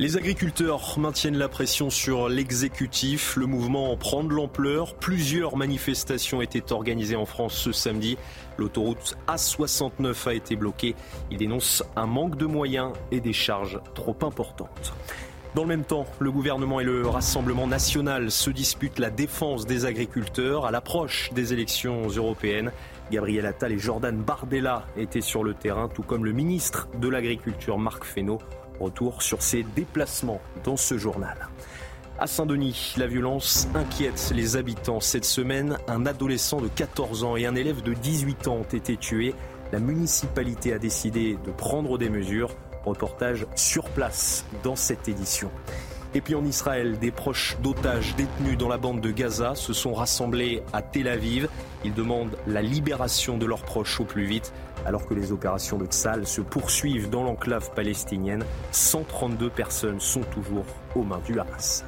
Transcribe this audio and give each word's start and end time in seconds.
Les 0.00 0.16
agriculteurs 0.16 0.98
maintiennent 0.98 1.38
la 1.38 1.48
pression 1.48 1.90
sur 1.90 2.28
l'exécutif. 2.28 3.36
Le 3.36 3.46
mouvement 3.46 3.96
prend 3.96 4.24
de 4.24 4.34
l'ampleur. 4.34 4.96
Plusieurs 4.96 5.56
manifestations 5.56 6.42
étaient 6.42 6.72
organisées 6.72 7.14
en 7.14 7.24
France 7.24 7.54
ce 7.54 7.70
samedi. 7.70 8.18
L'autoroute 8.58 9.16
A69 9.28 10.28
a 10.28 10.34
été 10.34 10.56
bloquée. 10.56 10.96
Il 11.30 11.36
dénonce 11.36 11.84
un 11.94 12.06
manque 12.06 12.36
de 12.36 12.46
moyens 12.46 12.92
et 13.12 13.20
des 13.20 13.32
charges 13.32 13.78
trop 13.94 14.16
importantes. 14.22 14.92
Dans 15.54 15.62
le 15.62 15.68
même 15.68 15.84
temps, 15.84 16.06
le 16.18 16.32
gouvernement 16.32 16.80
et 16.80 16.84
le 16.84 17.06
Rassemblement 17.06 17.66
national 17.66 18.30
se 18.30 18.50
disputent 18.50 18.98
la 18.98 19.10
défense 19.10 19.66
des 19.66 19.84
agriculteurs 19.84 20.64
à 20.64 20.72
l'approche 20.72 21.32
des 21.32 21.52
élections 21.52 22.08
européennes. 22.08 22.72
Gabriel 23.10 23.46
Attal 23.46 23.72
et 23.72 23.78
Jordan 23.78 24.16
Bardella 24.16 24.86
étaient 24.96 25.20
sur 25.20 25.42
le 25.42 25.54
terrain, 25.54 25.88
tout 25.88 26.02
comme 26.02 26.24
le 26.24 26.32
ministre 26.32 26.88
de 27.00 27.08
l'Agriculture 27.08 27.78
Marc 27.78 28.04
Fesneau. 28.04 28.38
Retour 28.78 29.22
sur 29.22 29.42
ses 29.42 29.62
déplacements 29.62 30.40
dans 30.64 30.76
ce 30.76 30.96
journal. 30.96 31.48
À 32.18 32.26
Saint-Denis, 32.26 32.94
la 32.96 33.06
violence 33.06 33.66
inquiète 33.74 34.32
les 34.34 34.56
habitants. 34.56 35.00
Cette 35.00 35.24
semaine, 35.24 35.78
un 35.88 36.06
adolescent 36.06 36.60
de 36.60 36.68
14 36.68 37.24
ans 37.24 37.36
et 37.36 37.46
un 37.46 37.54
élève 37.54 37.82
de 37.82 37.94
18 37.94 38.46
ans 38.46 38.56
ont 38.56 38.62
été 38.62 38.96
tués. 38.96 39.34
La 39.72 39.80
municipalité 39.80 40.72
a 40.72 40.78
décidé 40.78 41.36
de 41.44 41.50
prendre 41.50 41.98
des 41.98 42.10
mesures. 42.10 42.54
Reportage 42.84 43.46
sur 43.56 43.84
place 43.84 44.44
dans 44.62 44.76
cette 44.76 45.08
édition. 45.08 45.50
Et 46.12 46.20
puis 46.20 46.34
en 46.34 46.44
Israël, 46.44 46.98
des 46.98 47.12
proches 47.12 47.56
d'otages 47.62 48.16
détenus 48.16 48.58
dans 48.58 48.68
la 48.68 48.78
bande 48.78 49.00
de 49.00 49.10
Gaza 49.12 49.54
se 49.54 49.72
sont 49.72 49.94
rassemblés 49.94 50.62
à 50.72 50.82
Tel 50.82 51.06
Aviv. 51.06 51.48
Ils 51.84 51.94
demandent 51.94 52.36
la 52.48 52.62
libération 52.62 53.38
de 53.38 53.46
leurs 53.46 53.62
proches 53.62 54.00
au 54.00 54.04
plus 54.04 54.24
vite. 54.24 54.52
Alors 54.84 55.06
que 55.06 55.14
les 55.14 55.30
opérations 55.30 55.78
de 55.78 55.86
Tzal 55.86 56.26
se 56.26 56.40
poursuivent 56.40 57.10
dans 57.10 57.22
l'enclave 57.22 57.70
palestinienne, 57.74 58.44
132 58.72 59.50
personnes 59.50 60.00
sont 60.00 60.22
toujours 60.22 60.66
aux 60.96 61.04
mains 61.04 61.20
du 61.24 61.38
Hamas. 61.38 61.84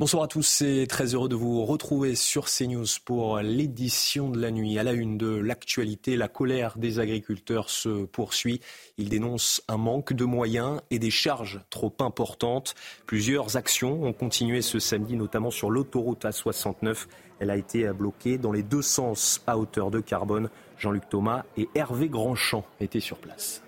Bonsoir 0.00 0.22
à 0.22 0.28
tous 0.28 0.62
et 0.62 0.86
très 0.86 1.14
heureux 1.14 1.28
de 1.28 1.34
vous 1.34 1.66
retrouver 1.66 2.14
sur 2.14 2.46
CNews 2.46 2.86
pour 3.04 3.40
l'édition 3.40 4.30
de 4.30 4.40
la 4.40 4.50
nuit. 4.50 4.78
À 4.78 4.82
la 4.82 4.94
une 4.94 5.18
de 5.18 5.28
l'actualité, 5.28 6.16
la 6.16 6.26
colère 6.26 6.78
des 6.78 7.00
agriculteurs 7.00 7.68
se 7.68 8.06
poursuit. 8.06 8.62
Ils 8.96 9.10
dénoncent 9.10 9.62
un 9.68 9.76
manque 9.76 10.14
de 10.14 10.24
moyens 10.24 10.80
et 10.90 10.98
des 10.98 11.10
charges 11.10 11.60
trop 11.68 11.94
importantes. 12.00 12.74
Plusieurs 13.04 13.58
actions 13.58 14.02
ont 14.02 14.14
continué 14.14 14.62
ce 14.62 14.78
samedi, 14.78 15.16
notamment 15.16 15.50
sur 15.50 15.70
l'autoroute 15.70 16.24
A69. 16.24 17.06
Elle 17.38 17.50
a 17.50 17.58
été 17.58 17.92
bloquée 17.92 18.38
dans 18.38 18.52
les 18.52 18.62
deux 18.62 18.80
sens 18.80 19.42
à 19.46 19.58
hauteur 19.58 19.90
de 19.90 20.00
carbone. 20.00 20.48
Jean-Luc 20.78 21.10
Thomas 21.10 21.44
et 21.58 21.68
Hervé 21.74 22.08
Grandchamp 22.08 22.64
étaient 22.80 23.00
sur 23.00 23.18
place 23.18 23.62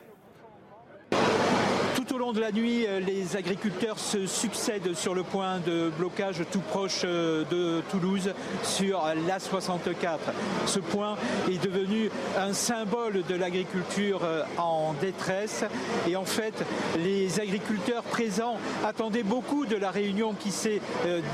de 2.13 2.41
la 2.41 2.53
nuit, 2.53 2.85
euh, 2.87 3.01
les 3.01 3.37
agriculteurs 3.37 3.99
se 3.99 4.27
succèdent 4.27 4.95
sur 4.95 5.15
le 5.15 5.23
point 5.23 5.61
de 5.61 5.91
blocage 5.97 6.43
tout 6.53 6.61
proche 6.61 7.03
euh, 7.05 7.43
de 7.51 7.81
Toulouse 7.91 8.35
sur 8.63 9.03
l'A64. 9.27 10.19
Ce 10.67 10.79
point 10.79 11.17
est 11.51 11.63
devenu 11.63 12.11
un 12.39 12.53
symbole 12.53 13.23
de 13.27 13.35
l'agriculture 13.35 14.21
euh, 14.25 14.45
en 14.59 14.93
détresse. 15.01 15.65
Et 16.07 16.15
en 16.15 16.27
fait 16.27 16.63
les 17.03 17.41
agriculteurs 17.41 18.03
présents 18.03 18.59
attendaient 18.85 19.23
beaucoup 19.23 19.65
de 19.65 19.77
la 19.77 19.91
réunion 19.91 20.35
qui 20.35 20.51
s'est 20.51 20.83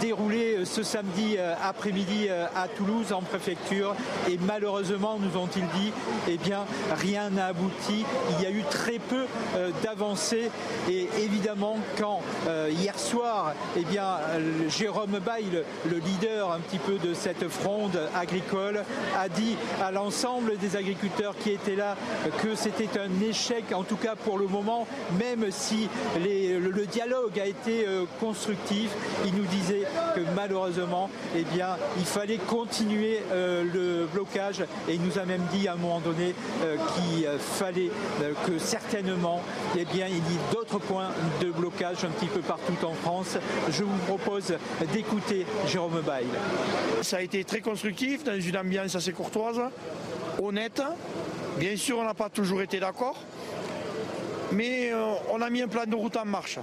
déroulée 0.00 0.64
ce 0.64 0.84
samedi 0.84 1.36
après-midi 1.62 2.28
à 2.28 2.68
Toulouse 2.68 3.12
en 3.12 3.22
préfecture. 3.22 3.96
Et 4.28 4.38
malheureusement 4.46 5.18
nous 5.18 5.40
ont-ils 5.40 5.66
dit 5.80 5.92
eh 6.28 6.36
bien 6.36 6.64
rien 6.96 7.30
n'a 7.30 7.46
abouti. 7.46 8.04
Il 8.38 8.44
y 8.44 8.46
a 8.46 8.50
eu 8.50 8.62
très 8.70 8.98
peu 8.98 9.26
d'avancées 9.82 10.50
et 10.88 11.08
évidemment, 11.20 11.76
quand 11.98 12.20
euh, 12.46 12.70
hier 12.70 12.98
soir, 12.98 13.52
eh 13.76 13.84
bien, 13.84 14.16
Jérôme 14.68 15.18
Bail, 15.24 15.64
le 15.90 15.98
leader 15.98 16.52
un 16.52 16.60
petit 16.60 16.78
peu 16.78 16.98
de 16.98 17.14
cette 17.14 17.48
fronde 17.48 17.98
agricole, 18.14 18.84
a 19.18 19.28
dit 19.28 19.56
à 19.82 19.90
l'ensemble 19.90 20.56
des 20.58 20.76
agriculteurs 20.76 21.36
qui 21.38 21.50
étaient 21.50 21.76
là 21.76 21.96
que 22.42 22.54
c'était 22.54 22.98
un 22.98 23.20
échec, 23.22 23.64
en 23.74 23.82
tout 23.82 23.96
cas 23.96 24.14
pour 24.16 24.38
le 24.38 24.46
moment, 24.46 24.86
même 25.18 25.50
si 25.50 25.88
le, 26.16 26.86
dialogue 26.86 27.38
a 27.38 27.46
été 27.46 27.86
euh, 27.86 28.04
constructif, 28.20 28.90
il 29.26 29.34
nous 29.34 29.44
disait 29.44 29.82
que 30.14 30.20
malheureusement, 30.34 31.10
eh 31.36 31.42
bien, 31.42 31.76
il 31.98 32.04
fallait 32.04 32.38
continuer 32.38 33.20
euh, 33.32 33.62
le 33.62 34.06
blocage. 34.06 34.60
Et 34.88 34.94
il 34.94 35.02
nous 35.02 35.18
a 35.18 35.24
même 35.24 35.42
dit 35.52 35.68
à 35.68 35.74
un 35.74 35.76
moment 35.76 36.00
donné 36.00 36.34
qu'il 36.94 37.28
fallait 37.38 37.90
que 38.46 38.58
certainement, 38.58 39.42
eh 39.76 39.84
bien, 39.84 40.06
il 40.08 40.16
y 40.16 40.38
d'autres 40.58 40.78
points 40.78 41.10
de 41.40 41.52
blocage 41.52 42.04
un 42.04 42.08
petit 42.08 42.26
peu 42.26 42.40
partout 42.40 42.84
en 42.84 42.92
France. 42.94 43.38
Je 43.70 43.84
vous 43.84 43.98
propose 44.06 44.54
d'écouter 44.92 45.46
Jérôme 45.68 46.00
Bail. 46.00 46.26
Ça 47.02 47.18
a 47.18 47.20
été 47.20 47.44
très 47.44 47.60
constructif, 47.60 48.24
dans 48.24 48.40
une 48.40 48.56
ambiance 48.56 48.96
assez 48.96 49.12
courtoise, 49.12 49.60
honnête. 50.42 50.82
Bien 51.58 51.76
sûr, 51.76 51.98
on 51.98 52.04
n'a 52.04 52.14
pas 52.14 52.28
toujours 52.28 52.60
été 52.60 52.80
d'accord, 52.80 53.16
mais 54.50 54.92
euh, 54.92 55.12
on 55.30 55.40
a 55.42 55.48
mis 55.48 55.62
un 55.62 55.68
plan 55.68 55.84
de 55.86 55.94
route 55.94 56.16
en 56.16 56.24
marche. 56.24 56.58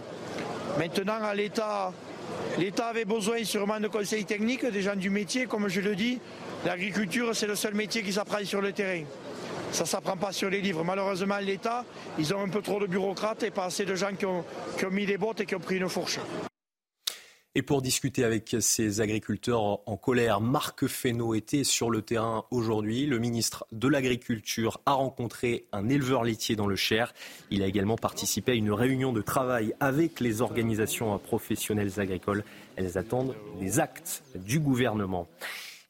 Maintenant, 0.78 1.24
à 1.24 1.34
l'État, 1.34 1.94
l'État 2.58 2.88
avait 2.88 3.06
besoin 3.06 3.46
sûrement 3.46 3.80
de 3.80 3.88
conseils 3.88 4.26
techniques, 4.26 4.66
des 4.66 4.82
gens 4.82 4.98
du 4.98 5.10
métier, 5.10 5.46
comme 5.46 5.70
je 5.70 5.80
le 5.80 5.96
dis. 5.96 6.20
L'agriculture, 6.66 7.34
c'est 7.34 7.48
le 7.48 7.56
seul 7.56 7.76
métier 7.76 8.04
qui 8.04 8.12
s'apprend 8.12 8.44
sur 8.44 8.60
le 8.60 8.74
terrain. 8.74 9.04
Ça 9.72 9.84
ne 9.84 9.88
s'apprend 9.88 10.18
pas 10.18 10.32
sur 10.32 10.50
les 10.50 10.62
livres. 10.62 10.84
Malheureusement, 10.84 11.38
l'État, 11.40 11.86
ils 12.18 12.34
ont 12.34 12.42
un 12.42 12.50
peu 12.50 12.62
trop 12.62 12.80
de 12.80 12.88
bureaucrates 12.88 13.44
et 13.44 13.52
pas 13.52 13.66
assez 13.66 13.86
de 13.86 13.96
gens 13.96 14.16
qui 14.18 14.26
ont, 14.26 14.44
mis 14.92 15.06
des 15.06 15.18
bottes 15.18 15.42
et 15.42 15.46
qui 15.46 15.56
ont 15.56 15.60
pris 15.60 15.78
une 15.78 15.90
fourche. 15.90 16.20
Et 17.58 17.62
pour 17.62 17.82
discuter 17.82 18.26
avec 18.26 18.58
ces 18.60 19.00
agriculteurs 19.00 19.80
en 19.90 19.96
colère, 19.96 20.42
Marc 20.42 20.88
Fesneau 20.88 21.34
était 21.36 21.64
sur 21.64 21.90
le 21.90 22.02
terrain 22.02 22.44
aujourd'hui. 22.52 23.06
Le 23.06 23.18
ministre 23.18 23.66
de 23.72 23.88
l'Agriculture 23.88 24.82
a 24.86 24.92
rencontré 24.92 25.66
un 25.72 25.88
éleveur 25.88 26.26
laitier 26.26 26.58
dans 26.58 26.68
le 26.68 26.76
Cher. 26.76 27.14
Il 27.52 27.64
a 27.64 27.68
également 27.68 27.96
participé 27.96 28.52
à 28.52 28.56
une 28.56 28.74
réunion 28.74 29.14
de 29.14 29.22
travail 29.22 29.74
avec 29.80 30.20
les 30.20 30.42
organisations 30.42 31.18
professionnelles 31.18 31.98
agricoles. 32.02 32.44
Elles 32.76 32.98
attendent 32.98 33.36
des 33.62 33.80
actes 33.80 34.24
du 34.36 34.60
gouvernement. 34.60 35.30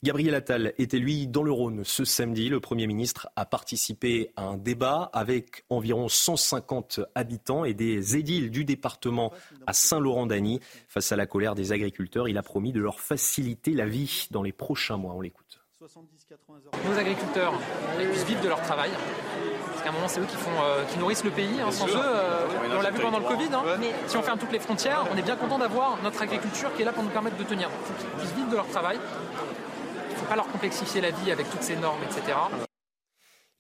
Gabriel 0.05 0.35
Attal 0.35 0.73
était 0.77 0.99
lui 0.99 1.25
dans 1.25 1.41
le 1.41 1.51
Rhône 1.51 1.83
ce 1.83 2.05
samedi. 2.05 2.47
Le 2.47 2.59
Premier 2.59 2.85
ministre 2.85 3.27
a 3.35 3.43
participé 3.43 4.29
à 4.35 4.43
un 4.43 4.55
débat 4.55 5.09
avec 5.13 5.65
environ 5.71 6.09
150 6.09 6.99
habitants 7.15 7.65
et 7.65 7.73
des 7.73 8.15
édiles 8.15 8.51
du 8.51 8.65
département 8.65 9.33
à 9.65 9.73
Saint-Laurent-d'Agny. 9.73 10.59
Face 10.89 11.11
à 11.11 11.15
la 11.15 11.25
colère 11.25 11.55
des 11.55 11.71
agriculteurs, 11.71 12.29
il 12.29 12.37
a 12.37 12.43
promis 12.43 12.71
de 12.71 12.79
leur 12.79 12.99
faciliter 12.99 13.71
la 13.71 13.87
vie 13.87 14.27
dans 14.29 14.43
les 14.43 14.51
prochains 14.51 14.97
mois. 14.97 15.15
On 15.15 15.21
l'écoute. 15.21 15.59
Nos 15.81 16.97
agriculteurs 16.99 17.59
puissent 17.97 18.25
vivre 18.25 18.41
de 18.41 18.47
leur 18.47 18.61
travail. 18.61 18.91
Parce 19.71 19.83
qu'à 19.83 19.89
un 19.89 19.93
moment, 19.93 20.07
c'est 20.07 20.19
eux 20.19 20.27
qui, 20.29 20.37
font, 20.37 20.51
euh, 20.61 20.85
qui 20.85 20.99
nourrissent 20.99 21.23
le 21.23 21.31
pays. 21.31 21.59
Hein. 21.59 21.71
sans 21.71 21.87
eux, 21.87 21.93
euh, 21.95 22.45
on 22.77 22.81
l'a 22.81 22.91
vu 22.91 23.01
pendant 23.01 23.19
le 23.19 23.25
Covid, 23.25 23.49
hein. 23.51 23.63
mais 23.79 23.91
si 24.05 24.17
on 24.17 24.21
ferme 24.21 24.37
toutes 24.37 24.51
les 24.51 24.59
frontières, 24.59 25.07
on 25.11 25.17
est 25.17 25.23
bien 25.23 25.35
content 25.35 25.57
d'avoir 25.57 25.97
notre 26.03 26.21
agriculture 26.21 26.71
qui 26.75 26.83
est 26.83 26.85
là 26.85 26.93
pour 26.93 27.03
nous 27.03 27.09
permettre 27.09 27.37
de 27.37 27.43
tenir. 27.43 27.71
Il 27.71 27.87
faut 27.87 27.99
qu'ils 27.99 28.19
puissent 28.19 28.35
vivre 28.35 28.51
de 28.51 28.55
leur 28.55 28.67
travail 28.67 28.99
ne 30.15 30.19
faut 30.19 30.25
pas 30.25 30.35
leur 30.35 30.47
complexifier 30.47 31.01
la 31.01 31.11
vie 31.11 31.31
avec 31.31 31.49
toutes 31.49 31.63
ces 31.63 31.75
normes, 31.75 32.01
etc. 32.03 32.37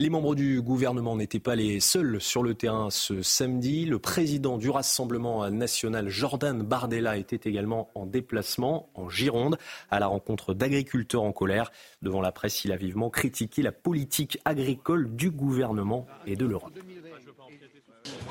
Les 0.01 0.09
membres 0.09 0.35
du 0.35 0.61
gouvernement 0.61 1.15
n'étaient 1.15 1.39
pas 1.39 1.55
les 1.55 1.79
seuls 1.79 2.19
sur 2.19 2.43
le 2.43 2.53
terrain 2.53 2.89
ce 2.89 3.21
samedi. 3.21 3.85
Le 3.85 3.97
président 3.97 4.57
du 4.57 4.69
Rassemblement 4.69 5.49
national, 5.49 6.09
Jordan 6.09 6.61
Bardella, 6.63 7.15
était 7.15 7.49
également 7.49 7.89
en 7.95 8.05
déplacement 8.05 8.89
en 8.95 9.09
Gironde 9.09 9.57
à 9.89 10.01
la 10.01 10.07
rencontre 10.07 10.53
d'agriculteurs 10.53 11.23
en 11.23 11.31
colère. 11.31 11.71
Devant 12.01 12.19
la 12.19 12.33
presse, 12.33 12.65
il 12.65 12.73
a 12.73 12.75
vivement 12.75 13.09
critiqué 13.09 13.61
la 13.61 13.71
politique 13.71 14.37
agricole 14.43 15.15
du 15.15 15.31
gouvernement 15.31 16.07
et 16.27 16.35
de 16.35 16.45
l'Europe. 16.45 16.77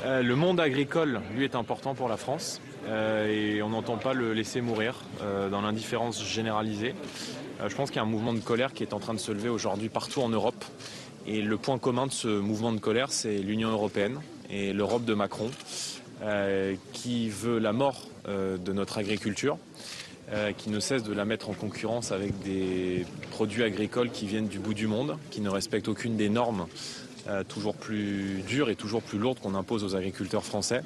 Euh, 0.05 0.23
le 0.23 0.37
monde 0.37 0.61
agricole, 0.61 1.23
lui, 1.35 1.45
est 1.45 1.55
important 1.55 1.95
pour 1.95 2.09
la 2.09 2.19
France 2.19 2.61
euh, 2.87 3.27
et 3.27 3.63
on 3.63 3.71
n'entend 3.71 3.97
pas 3.97 4.13
le 4.13 4.35
laisser 4.35 4.61
mourir 4.61 5.01
euh, 5.23 5.49
dans 5.49 5.63
l'indifférence 5.63 6.23
généralisée. 6.23 6.95
Je 7.67 7.75
pense 7.75 7.91
qu'il 7.91 7.97
y 7.97 8.01
a 8.01 8.03
un 8.03 8.07
mouvement 8.07 8.35
de 8.35 8.41
colère 8.41 8.73
qui 8.73 8.83
est 8.83 8.93
en 8.93 8.99
train 8.99 9.15
de 9.15 9.19
se 9.19 9.33
lever 9.33 9.49
aujourd'hui 9.49 9.89
partout 9.89 10.21
en 10.21 10.29
Europe. 10.29 10.65
Et 11.27 11.41
le 11.41 11.57
point 11.57 11.79
commun 11.79 12.07
de 12.07 12.13
ce 12.13 12.29
mouvement 12.29 12.73
de 12.73 12.81
colère, 12.81 13.11
c'est 13.11 13.39
l'Union 13.39 13.71
européenne 13.71 14.21
et 14.51 14.73
l'Europe 14.73 15.05
de 15.05 15.15
Macron, 15.15 15.51
qui 16.93 17.31
veut 17.31 17.59
la 17.59 17.73
mort 17.73 18.03
de 18.27 18.73
notre 18.73 18.99
agriculture, 18.99 19.57
qui 20.59 20.69
ne 20.69 20.81
cesse 20.81 21.03
de 21.03 21.15
la 21.15 21.25
mettre 21.25 21.49
en 21.49 21.55
concurrence 21.55 22.13
avec 22.13 22.39
des 22.43 23.07
produits 23.31 23.63
agricoles 23.63 24.11
qui 24.11 24.27
viennent 24.27 24.49
du 24.49 24.59
bout 24.59 24.75
du 24.75 24.87
monde, 24.87 25.17
qui 25.31 25.41
ne 25.41 25.49
respectent 25.49 25.89
aucune 25.89 26.17
des 26.17 26.29
normes 26.29 26.67
euh, 27.27 27.43
toujours 27.43 27.75
plus 27.75 28.43
dure 28.47 28.69
et 28.69 28.77
toujours 28.77 29.01
plus 29.01 29.19
lourde 29.19 29.39
qu'on 29.41 29.55
impose 29.55 29.83
aux 29.83 29.97
agriculteurs 29.97 30.45
français. 30.45 30.83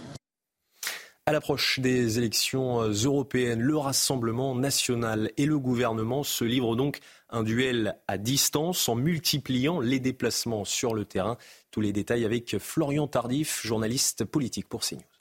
À 1.29 1.33
l'approche 1.33 1.79
des 1.79 2.17
élections 2.17 2.81
euh, 2.81 2.91
européennes, 3.05 3.61
le 3.61 3.77
Rassemblement 3.77 4.55
national 4.55 5.31
et 5.37 5.45
le 5.45 5.59
gouvernement 5.59 6.23
se 6.23 6.43
livrent 6.43 6.75
donc 6.75 7.01
un 7.29 7.43
duel 7.43 7.99
à 8.09 8.17
distance 8.17 8.89
en 8.89 8.95
multipliant 8.95 9.79
les 9.79 10.01
déplacements 10.01 10.65
sur 10.65 10.95
le 10.95 11.05
terrain. 11.05 11.37
Tous 11.71 11.83
les 11.83 11.93
détails 11.93 12.25
avec 12.25 12.57
Florian 12.59 13.09
Tardif, 13.09 13.61
journaliste 13.63 14.25
politique 14.25 14.71
pour 14.71 14.81
CNews. 14.81 15.18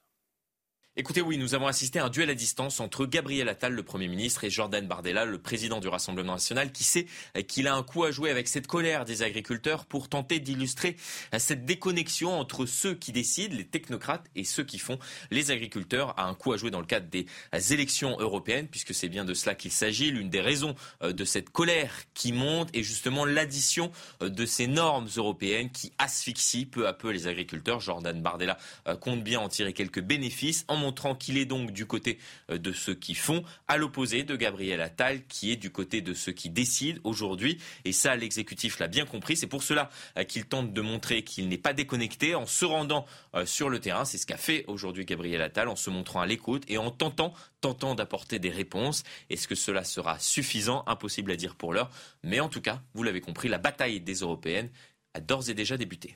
Écoutez, 1.00 1.22
oui, 1.22 1.38
nous 1.38 1.54
avons 1.54 1.68
assisté 1.68 2.00
à 2.00 2.06
un 2.06 2.10
duel 2.10 2.32
à 2.32 2.34
distance 2.34 2.80
entre 2.80 3.06
Gabriel 3.06 3.48
Attal, 3.50 3.72
le 3.72 3.84
Premier 3.84 4.08
ministre, 4.08 4.46
et 4.46 4.50
Jordan 4.50 4.88
Bardella, 4.88 5.26
le 5.26 5.38
président 5.38 5.80
du 5.80 5.88
Rassemblement 5.88 6.34
national, 6.34 6.72
qui 6.72 6.84
sait 6.84 7.06
qu'il 7.48 7.68
a 7.68 7.76
un 7.76 7.84
coup 7.84 8.04
à 8.04 8.10
jouer 8.10 8.32
avec 8.32 8.48
cette 8.48 8.66
colère 8.66 9.06
des 9.06 9.22
agriculteurs 9.22 9.86
pour 9.86 10.10
tenter 10.10 10.40
d'illustrer 10.40 10.98
cette 11.38 11.66
déconnexion 11.66 12.40
entre 12.40 12.66
ceux 12.66 12.96
qui 12.96 13.12
décident, 13.12 13.56
les 13.56 13.68
technocrates, 13.68 14.26
et 14.36 14.44
ceux 14.44 14.64
qui 14.64 14.80
font 14.80 14.98
les 15.30 15.52
agriculteurs, 15.52 16.16
a 16.18 16.26
un 16.26 16.34
coup 16.34 16.52
à 16.52 16.58
jouer 16.58 16.72
dans 16.72 16.80
le 16.80 16.88
cadre 16.88 17.06
des 17.06 17.28
élections 17.72 18.18
européennes, 18.20 18.68
puisque 18.68 18.96
c'est 18.96 19.08
bien 19.08 19.24
de 19.24 19.36
cela 19.36 19.54
qu'il 19.54 19.72
s'agit. 19.72 20.10
L'une 20.10 20.32
des 20.32 20.42
raisons 20.42 20.74
euh, 21.04 21.14
de 21.14 21.26
cette 21.26 21.52
colère 21.52 21.94
qui 22.16 22.34
monte 22.34 22.76
est 22.76 22.82
justement 22.82 23.24
l'addition 23.24 23.92
euh, 24.24 24.30
de 24.30 24.48
ces 24.48 24.66
normes 24.66 25.10
européennes 25.16 25.70
qui 25.70 25.94
asphyxient 26.00 26.66
peu 26.66 26.88
à 26.88 26.94
peu 26.94 27.12
les 27.12 27.28
agriculteurs. 27.28 27.82
Jordan 27.82 28.20
Bardella 28.20 28.58
euh, 28.88 28.96
compte 28.96 29.24
bien 29.24 29.40
en 29.40 29.48
tirer 29.48 29.74
quelques 29.74 30.02
bénéfices 30.02 30.66
en 30.68 30.87
montrant 30.88 31.16
qu'il 31.16 31.38
est 31.38 31.46
donc 31.46 31.72
du 31.72 31.86
côté 31.86 32.18
euh, 32.50 32.58
de 32.58 32.72
ceux 32.72 32.96
qui 32.96 33.14
font, 33.14 33.44
à 33.68 33.76
l'opposé 33.76 34.24
de 34.24 34.38
Gabriel 34.38 34.80
Attal, 34.80 35.26
qui 35.28 35.52
est 35.52 35.58
du 35.58 35.70
côté 35.70 36.02
de 36.02 36.14
ceux 36.14 36.32
qui 36.32 36.50
décident 36.50 37.02
aujourd'hui. 37.04 37.58
Et 37.84 37.92
ça, 37.92 38.16
l'exécutif 38.16 38.80
l'a 38.80 38.88
bien 38.88 39.06
compris. 39.06 39.36
C'est 39.36 39.48
pour 39.48 39.64
cela 39.64 39.90
euh, 40.18 40.24
qu'il 40.24 40.46
tente 40.46 40.72
de 40.72 40.82
montrer 40.82 41.24
qu'il 41.24 41.50
n'est 41.50 41.58
pas 41.58 41.74
déconnecté 41.74 42.36
en 42.36 42.46
se 42.46 42.64
rendant 42.64 43.06
euh, 43.36 43.46
sur 43.46 43.70
le 43.70 43.80
terrain. 43.80 44.06
C'est 44.06 44.18
ce 44.18 44.26
qu'a 44.26 44.38
fait 44.38 44.64
aujourd'hui 44.68 45.04
Gabriel 45.04 45.42
Attal 45.42 45.68
en 45.68 45.76
se 45.76 45.90
montrant 45.90 46.22
à 46.22 46.26
l'écoute 46.26 46.64
et 46.70 46.78
en 46.78 46.90
tentant, 46.90 47.34
tentant 47.60 47.94
d'apporter 47.94 48.40
des 48.40 48.50
réponses. 48.50 49.04
Est-ce 49.30 49.50
que 49.50 49.56
cela 49.56 49.84
sera 49.84 50.18
suffisant? 50.20 50.84
Impossible 50.88 51.32
à 51.32 51.36
dire 51.36 51.56
pour 51.56 51.74
l'heure. 51.74 51.92
Mais 52.24 52.40
en 52.40 52.48
tout 52.48 52.62
cas, 52.62 52.82
vous 52.94 53.04
l'avez 53.04 53.20
compris, 53.20 53.50
la 53.50 53.58
bataille 53.58 54.00
des 54.00 54.16
européennes 54.16 54.70
a 55.14 55.20
d'ores 55.20 55.50
et 55.50 55.54
déjà 55.54 55.76
débuté. 55.76 56.16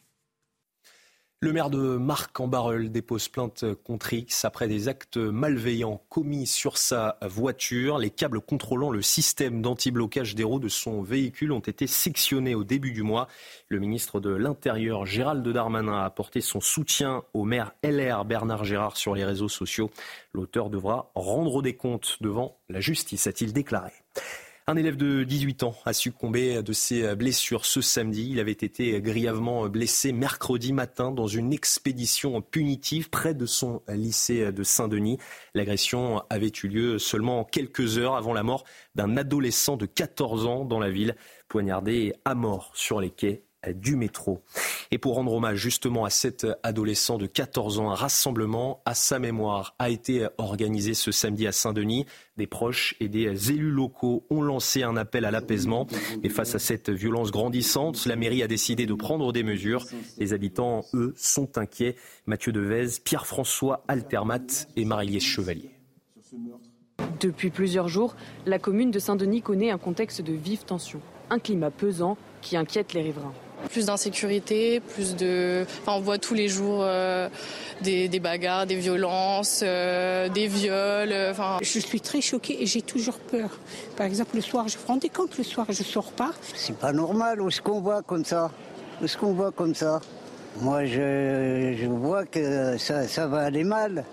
Le 1.43 1.53
maire 1.53 1.71
de 1.71 1.97
Marc-en-Barœul 1.97 2.91
dépose 2.91 3.27
plainte 3.27 3.65
contre 3.83 4.13
X 4.13 4.45
après 4.45 4.67
des 4.67 4.87
actes 4.87 5.17
malveillants 5.17 5.99
commis 6.07 6.45
sur 6.45 6.77
sa 6.77 7.17
voiture. 7.23 7.97
Les 7.97 8.11
câbles 8.11 8.41
contrôlant 8.41 8.91
le 8.91 9.01
système 9.01 9.59
d'anti-blocage 9.63 10.35
des 10.35 10.43
roues 10.43 10.59
de 10.59 10.69
son 10.69 11.01
véhicule 11.01 11.51
ont 11.51 11.59
été 11.59 11.87
sectionnés 11.87 12.53
au 12.53 12.63
début 12.63 12.91
du 12.91 13.01
mois. 13.01 13.27
Le 13.69 13.79
ministre 13.79 14.19
de 14.19 14.29
l'Intérieur, 14.29 15.07
Gérald 15.07 15.47
Darmanin, 15.47 15.97
a 15.97 16.05
apporté 16.05 16.41
son 16.41 16.61
soutien 16.61 17.23
au 17.33 17.43
maire 17.43 17.71
LR 17.83 18.23
Bernard 18.23 18.63
Gérard 18.63 18.95
sur 18.95 19.15
les 19.15 19.25
réseaux 19.25 19.49
sociaux. 19.49 19.89
L'auteur 20.33 20.69
devra 20.69 21.09
rendre 21.15 21.63
des 21.63 21.75
comptes 21.75 22.17
devant 22.21 22.59
la 22.69 22.81
justice, 22.81 23.25
a-t-il 23.25 23.51
déclaré. 23.51 23.93
Un 24.67 24.75
élève 24.75 24.95
de 24.95 25.23
18 25.23 25.63
ans 25.63 25.75
a 25.85 25.93
succombé 25.93 26.61
de 26.61 26.71
ses 26.71 27.15
blessures 27.15 27.65
ce 27.65 27.81
samedi. 27.81 28.29
Il 28.29 28.39
avait 28.39 28.51
été 28.51 29.01
grièvement 29.01 29.67
blessé 29.67 30.13
mercredi 30.13 30.71
matin 30.71 31.11
dans 31.11 31.27
une 31.27 31.51
expédition 31.51 32.41
punitive 32.41 33.09
près 33.09 33.33
de 33.33 33.47
son 33.47 33.81
lycée 33.87 34.51
de 34.51 34.63
Saint-Denis. 34.63 35.17
L'agression 35.55 36.21
avait 36.29 36.51
eu 36.63 36.67
lieu 36.67 36.99
seulement 36.99 37.43
quelques 37.43 37.97
heures 37.97 38.15
avant 38.15 38.33
la 38.33 38.43
mort 38.43 38.63
d'un 38.93 39.17
adolescent 39.17 39.77
de 39.77 39.87
14 39.87 40.45
ans 40.45 40.63
dans 40.63 40.79
la 40.79 40.91
ville, 40.91 41.15
poignardé 41.47 42.13
à 42.23 42.35
mort 42.35 42.71
sur 42.75 43.01
les 43.01 43.09
quais 43.09 43.43
du 43.75 43.95
métro. 43.95 44.41
Et 44.91 44.97
pour 44.97 45.15
rendre 45.15 45.33
hommage 45.33 45.57
justement 45.57 46.05
à 46.05 46.09
cet 46.09 46.45
adolescent 46.63 47.17
de 47.17 47.27
14 47.27 47.79
ans, 47.79 47.91
un 47.91 47.95
rassemblement 47.95 48.81
à 48.85 48.93
sa 48.93 49.19
mémoire 49.19 49.75
a 49.79 49.89
été 49.89 50.27
organisé 50.37 50.93
ce 50.93 51.11
samedi 51.11 51.47
à 51.47 51.51
Saint-Denis. 51.51 52.05
Des 52.37 52.47
proches 52.47 52.95
et 52.99 53.07
des 53.07 53.51
élus 53.51 53.71
locaux 53.71 54.25
ont 54.29 54.41
lancé 54.41 54.83
un 54.83 54.97
appel 54.97 55.25
à 55.25 55.31
l'apaisement. 55.31 55.87
Et 56.23 56.29
face 56.29 56.55
à 56.55 56.59
cette 56.59 56.89
violence 56.89 57.31
grandissante, 57.31 58.05
la 58.05 58.15
mairie 58.15 58.43
a 58.43 58.47
décidé 58.47 58.85
de 58.85 58.93
prendre 58.93 59.31
des 59.31 59.43
mesures. 59.43 59.85
Les 60.17 60.33
habitants, 60.33 60.85
eux, 60.93 61.13
sont 61.15 61.57
inquiets. 61.57 61.95
Mathieu 62.25 62.51
Devez, 62.51 62.99
Pierre-François 63.03 63.83
Altermat 63.87 64.67
et 64.75 64.85
Marie-Liesse 64.85 65.23
Chevalier. 65.23 65.71
Depuis 67.19 67.49
plusieurs 67.49 67.87
jours, 67.87 68.15
la 68.45 68.59
commune 68.59 68.91
de 68.91 68.99
Saint-Denis 68.99 69.41
connaît 69.41 69.69
un 69.71 69.77
contexte 69.77 70.21
de 70.21 70.33
vive 70.33 70.63
tension, 70.63 71.01
un 71.29 71.39
climat 71.39 71.71
pesant 71.71 72.17
qui 72.41 72.57
inquiète 72.57 72.93
les 72.93 73.01
riverains. 73.01 73.33
Plus 73.69 73.85
d'insécurité, 73.85 74.79
plus 74.79 75.15
de. 75.15 75.65
Enfin, 75.81 75.97
on 75.97 76.01
voit 76.01 76.17
tous 76.17 76.33
les 76.33 76.47
jours 76.47 76.79
euh, 76.81 77.29
des, 77.81 78.07
bagarres, 78.19 78.65
des 78.65 78.75
violences, 78.75 79.61
euh, 79.63 80.29
des 80.29 80.47
viols. 80.47 81.11
Euh, 81.11 81.31
enfin... 81.31 81.57
Je 81.61 81.79
suis 81.79 82.01
très 82.01 82.21
choquée 82.21 82.61
et 82.61 82.65
j'ai 82.65 82.81
toujours 82.81 83.17
peur. 83.19 83.49
Par 83.95 84.05
exemple, 84.05 84.35
le 84.35 84.41
soir, 84.41 84.67
je 84.67 84.77
prends 84.77 84.97
des 84.97 85.09
comptes, 85.09 85.37
le 85.37 85.43
soir, 85.43 85.67
je 85.69 85.83
sors 85.83 86.11
pas. 86.11 86.31
C'est 86.55 86.77
pas 86.77 86.91
normal, 86.91 87.41
où 87.41 87.47
est-ce 87.47 87.61
qu'on 87.61 87.81
voit 87.81 88.01
comme 88.01 88.25
ça? 88.25 88.51
Où 89.01 89.05
est-ce 89.05 89.17
qu'on 89.17 89.33
voit 89.33 89.51
comme 89.51 89.75
ça? 89.75 90.01
Moi, 90.59 90.85
je, 90.85 91.75
je 91.79 91.87
vois 91.87 92.25
que 92.25 92.77
ça, 92.77 93.07
ça 93.07 93.27
va 93.27 93.39
aller 93.39 93.63
mal. 93.63 94.03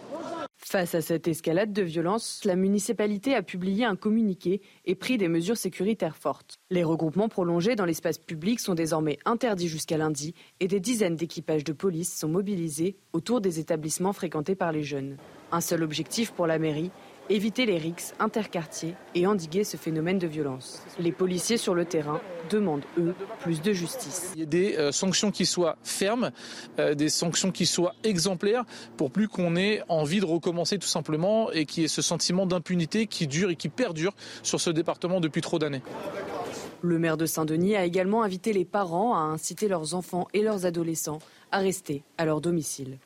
Face 0.70 0.94
à 0.94 1.00
cette 1.00 1.26
escalade 1.28 1.72
de 1.72 1.80
violence, 1.80 2.42
la 2.44 2.54
municipalité 2.54 3.34
a 3.34 3.42
publié 3.42 3.86
un 3.86 3.96
communiqué 3.96 4.60
et 4.84 4.94
pris 4.94 5.16
des 5.16 5.28
mesures 5.28 5.56
sécuritaires 5.56 6.18
fortes. 6.18 6.58
Les 6.68 6.84
regroupements 6.84 7.30
prolongés 7.30 7.74
dans 7.74 7.86
l'espace 7.86 8.18
public 8.18 8.60
sont 8.60 8.74
désormais 8.74 9.18
interdits 9.24 9.68
jusqu'à 9.68 9.96
lundi 9.96 10.34
et 10.60 10.68
des 10.68 10.78
dizaines 10.78 11.16
d'équipages 11.16 11.64
de 11.64 11.72
police 11.72 12.14
sont 12.14 12.28
mobilisés 12.28 12.98
autour 13.14 13.40
des 13.40 13.60
établissements 13.60 14.12
fréquentés 14.12 14.56
par 14.56 14.70
les 14.70 14.82
jeunes. 14.82 15.16
Un 15.52 15.62
seul 15.62 15.82
objectif 15.82 16.32
pour 16.32 16.46
la 16.46 16.58
mairie, 16.58 16.90
éviter 17.30 17.66
les 17.66 17.78
rixes 17.78 18.14
interquartiers 18.18 18.94
et 19.14 19.26
endiguer 19.26 19.64
ce 19.64 19.76
phénomène 19.76 20.18
de 20.18 20.26
violence. 20.26 20.82
Les 20.98 21.12
policiers 21.12 21.56
sur 21.56 21.74
le 21.74 21.84
terrain 21.84 22.20
demandent, 22.50 22.84
eux, 22.98 23.14
plus 23.40 23.60
de 23.60 23.72
justice. 23.72 24.32
Il 24.34 24.40
y 24.40 24.42
a 24.42 24.46
des 24.46 24.76
euh, 24.76 24.92
sanctions 24.92 25.30
qui 25.30 25.46
soient 25.46 25.76
fermes, 25.82 26.30
euh, 26.78 26.94
des 26.94 27.08
sanctions 27.08 27.50
qui 27.50 27.66
soient 27.66 27.94
exemplaires, 28.04 28.64
pour 28.96 29.10
plus 29.10 29.28
qu'on 29.28 29.56
ait 29.56 29.82
envie 29.88 30.20
de 30.20 30.24
recommencer 30.26 30.78
tout 30.78 30.88
simplement 30.88 31.50
et 31.52 31.66
qu'il 31.66 31.82
y 31.82 31.84
ait 31.84 31.88
ce 31.88 32.02
sentiment 32.02 32.46
d'impunité 32.46 33.06
qui 33.06 33.26
dure 33.26 33.50
et 33.50 33.56
qui 33.56 33.68
perdure 33.68 34.14
sur 34.42 34.60
ce 34.60 34.70
département 34.70 35.20
depuis 35.20 35.40
trop 35.40 35.58
d'années. 35.58 35.82
Le 36.80 36.98
maire 36.98 37.16
de 37.16 37.26
Saint-Denis 37.26 37.76
a 37.76 37.84
également 37.84 38.22
invité 38.22 38.52
les 38.52 38.64
parents 38.64 39.16
à 39.16 39.20
inciter 39.20 39.66
leurs 39.66 39.94
enfants 39.94 40.28
et 40.32 40.42
leurs 40.42 40.64
adolescents 40.64 41.18
à 41.50 41.58
rester 41.58 42.04
à 42.18 42.24
leur 42.24 42.40
domicile. 42.40 42.98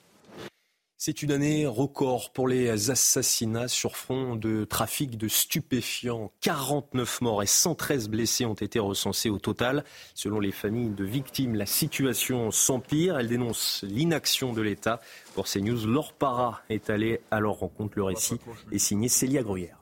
C'est 1.04 1.24
une 1.24 1.32
année 1.32 1.66
record 1.66 2.30
pour 2.30 2.46
les 2.46 2.90
assassinats 2.90 3.66
sur 3.66 3.96
fond 3.96 4.36
de 4.36 4.64
trafic 4.64 5.18
de 5.18 5.26
stupéfiants. 5.26 6.30
49 6.42 7.22
morts 7.22 7.42
et 7.42 7.46
113 7.46 8.08
blessés 8.08 8.46
ont 8.46 8.54
été 8.54 8.78
recensés 8.78 9.28
au 9.28 9.40
total. 9.40 9.82
Selon 10.14 10.38
les 10.38 10.52
familles 10.52 10.90
de 10.90 11.02
victimes, 11.02 11.56
la 11.56 11.66
situation 11.66 12.52
s'empire. 12.52 13.18
Elles 13.18 13.26
dénoncent 13.26 13.82
l'inaction 13.82 14.52
de 14.52 14.62
l'État. 14.62 15.00
Pour 15.34 15.48
CNews, 15.48 15.88
Laure 15.88 16.12
Para 16.12 16.62
est 16.68 16.88
allée 16.88 17.20
à 17.32 17.40
leur 17.40 17.54
rencontre. 17.54 17.94
Le 17.96 18.04
récit 18.04 18.38
est 18.70 18.78
signé 18.78 19.08
Célia 19.08 19.42
Gruyère. 19.42 19.78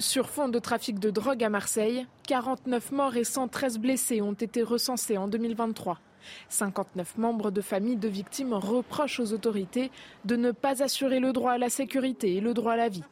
Sur 0.00 0.28
fond 0.28 0.48
de 0.48 0.58
trafic 0.58 0.98
de 0.98 1.10
drogue 1.10 1.44
à 1.44 1.50
Marseille, 1.50 2.04
49 2.26 2.90
morts 2.90 3.16
et 3.16 3.22
113 3.22 3.78
blessés 3.78 4.20
ont 4.20 4.32
été 4.32 4.64
recensés 4.64 5.16
en 5.16 5.28
2023. 5.28 6.00
59 6.48 7.18
membres 7.18 7.50
de 7.50 7.60
familles 7.60 7.96
de 7.96 8.08
victimes 8.08 8.54
reprochent 8.54 9.20
aux 9.20 9.32
autorités 9.32 9.90
de 10.24 10.36
ne 10.36 10.50
pas 10.50 10.82
assurer 10.82 11.20
le 11.20 11.32
droit 11.32 11.52
à 11.52 11.58
la 11.58 11.68
sécurité 11.68 12.36
et 12.36 12.40
le 12.40 12.54
droit 12.54 12.72
à 12.72 12.76
la 12.76 12.88
vie. 12.88 13.04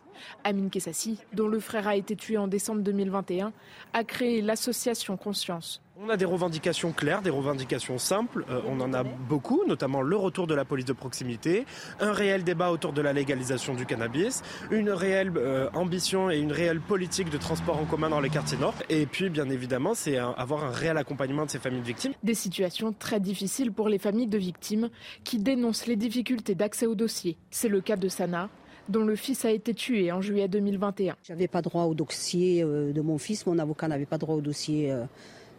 Amine 0.45 0.71
Kessassi, 0.71 1.19
dont 1.33 1.49
le 1.49 1.61
frère 1.61 1.89
a 1.89 1.97
été 1.97 2.17
tué 2.17 2.37
en 2.39 2.49
décembre 2.49 2.83
2021, 2.83 3.53
a 3.93 4.05
créé 4.05 4.43
l'association 4.43 5.17
Conscience. 5.17 5.81
On 5.97 6.09
a 6.09 6.17
des 6.17 6.25
revendications 6.25 6.91
claires, 6.91 7.23
des 7.23 7.31
revendications 7.31 7.99
simples. 7.99 8.45
Euh, 8.51 8.61
on 8.67 8.81
en 8.81 8.93
a 8.93 9.05
beaucoup, 9.05 9.63
notamment 9.65 10.03
le 10.03 10.17
retour 10.17 10.49
de 10.49 10.55
la 10.55 10.65
police 10.65 10.87
de 10.87 10.93
proximité, 10.93 11.67
un 12.01 12.13
réel 12.13 12.43
débat 12.43 12.73
autour 12.73 12.93
de 12.93 13.01
la 13.01 13.13
légalisation 13.13 13.75
du 13.75 13.87
cannabis, 13.87 14.43
une 14.73 14.91
réelle 14.91 15.33
euh, 15.37 15.71
ambition 15.73 16.33
et 16.33 16.39
une 16.39 16.51
réelle 16.51 16.81
politique 16.81 17.31
de 17.31 17.39
transport 17.39 17.79
en 17.79 17.85
commun 17.85 18.11
dans 18.11 18.21
les 18.21 18.29
quartiers 18.29 18.59
nord. 18.59 18.75
Et 18.89 19.07
puis, 19.07 19.31
bien 19.31 19.49
évidemment, 19.49 19.95
c'est 19.95 20.19
avoir 20.19 20.65
un 20.65 20.71
réel 20.71 20.97
accompagnement 20.97 21.47
de 21.47 21.51
ces 21.51 21.61
familles 21.61 21.83
de 21.83 21.87
victimes. 21.87 22.13
Des 22.25 22.35
situations 22.35 22.93
très 22.93 23.21
difficiles 23.21 23.71
pour 23.71 23.89
les 23.89 23.99
familles 23.99 24.27
de 24.27 24.39
victimes 24.39 24.91
qui 25.23 25.39
dénoncent 25.39 25.87
les 25.87 25.97
difficultés 25.97 26.57
d'accès 26.57 26.87
au 26.87 26.97
dossier. 26.97 27.37
C'est 27.51 27.69
le 27.69 27.81
cas 27.81 27.97
de 27.97 28.09
Sana, 28.09 28.51
dont 28.89 29.05
le 29.05 29.17
fils 29.17 29.45
a 29.45 29.51
été 29.51 29.75
tué 29.75 30.13
en 30.13 30.21
juillet 30.21 30.49
2021. 30.49 31.17
J'avais 31.23 31.49
pas 31.49 31.63
droit 31.63 31.85
au 31.85 31.95
dossier 31.95 32.63
euh, 32.63 32.93
de 32.93 33.01
mon 33.01 33.19
fils, 33.19 33.47
mon 33.47 33.59
avocat 33.59 33.89
n'avait 33.89 34.07
pas 34.07 34.19
droit 34.19 34.37
au 34.37 34.41
dossier 34.41 34.95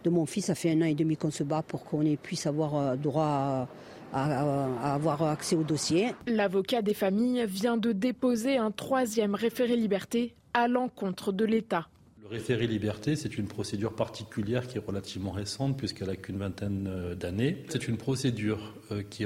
de 0.06 0.10
mon 0.10 0.26
fils. 0.26 0.46
Ça 0.46 0.56
fait 0.56 0.72
un 0.72 0.82
an 0.82 0.86
et 0.86 0.96
demi 0.96 1.18
qu'on 1.18 1.32
se 1.32 1.44
bat 1.44 1.62
pour 1.62 1.84
qu'on 1.84 2.04
puisse 2.16 2.48
avoir 2.48 2.76
euh, 2.76 2.96
droit 2.96 3.68
à, 4.14 4.94
avoir 4.94 5.24
accès 5.24 5.58
au 5.58 5.64
dossier. 5.64 6.14
L'avocat 6.28 6.82
des 6.82 6.94
familles 6.94 7.46
vient 7.48 7.76
de 7.76 7.92
déposer 7.92 8.58
un 8.58 8.72
troisième 8.72 9.36
référé 9.36 9.76
liberté 9.76 10.36
à 10.54 10.70
l'encontre 10.70 11.34
de 11.34 11.44
l'État. 11.44 11.90
Le 12.24 12.30
référé 12.30 12.66
liberté, 12.66 13.16
c'est 13.16 13.38
une 13.38 13.48
procédure 13.48 13.94
particulière 13.94 14.68
qui 14.68 14.78
est 14.78 14.86
relativement 14.86 15.32
récente 15.32 15.78
puisqu'elle 15.78 16.08
n'a 16.08 16.16
qu'une 16.16 16.38
vingtaine 16.38 16.88
euh, 16.88 17.16
d'années. 17.16 17.66
C'est 17.70 17.88
une 17.88 17.98
procédure 17.98 18.74
euh, 18.92 19.04
qui, 19.04 19.26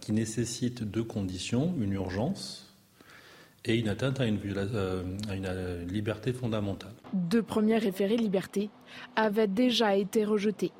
qui 0.00 0.12
nécessite 0.12 0.82
deux 0.82 1.04
conditions, 1.04 1.74
une 1.80 1.92
urgence 1.92 2.65
et 3.66 3.76
une 3.76 3.88
atteinte 3.88 4.20
à 4.20 4.26
une, 4.26 4.38
euh, 4.56 5.02
à 5.28 5.34
une, 5.34 5.46
euh, 5.46 5.84
liberté 5.84 6.32
fondamentale. 6.32 6.94
Deux 7.12 7.42
premiers 7.42 7.78
référés 7.78 8.16
liberté 8.16 8.70
avaient 9.16 9.48
déjà 9.48 9.96
été 9.96 10.24
rejetés. 10.24 10.72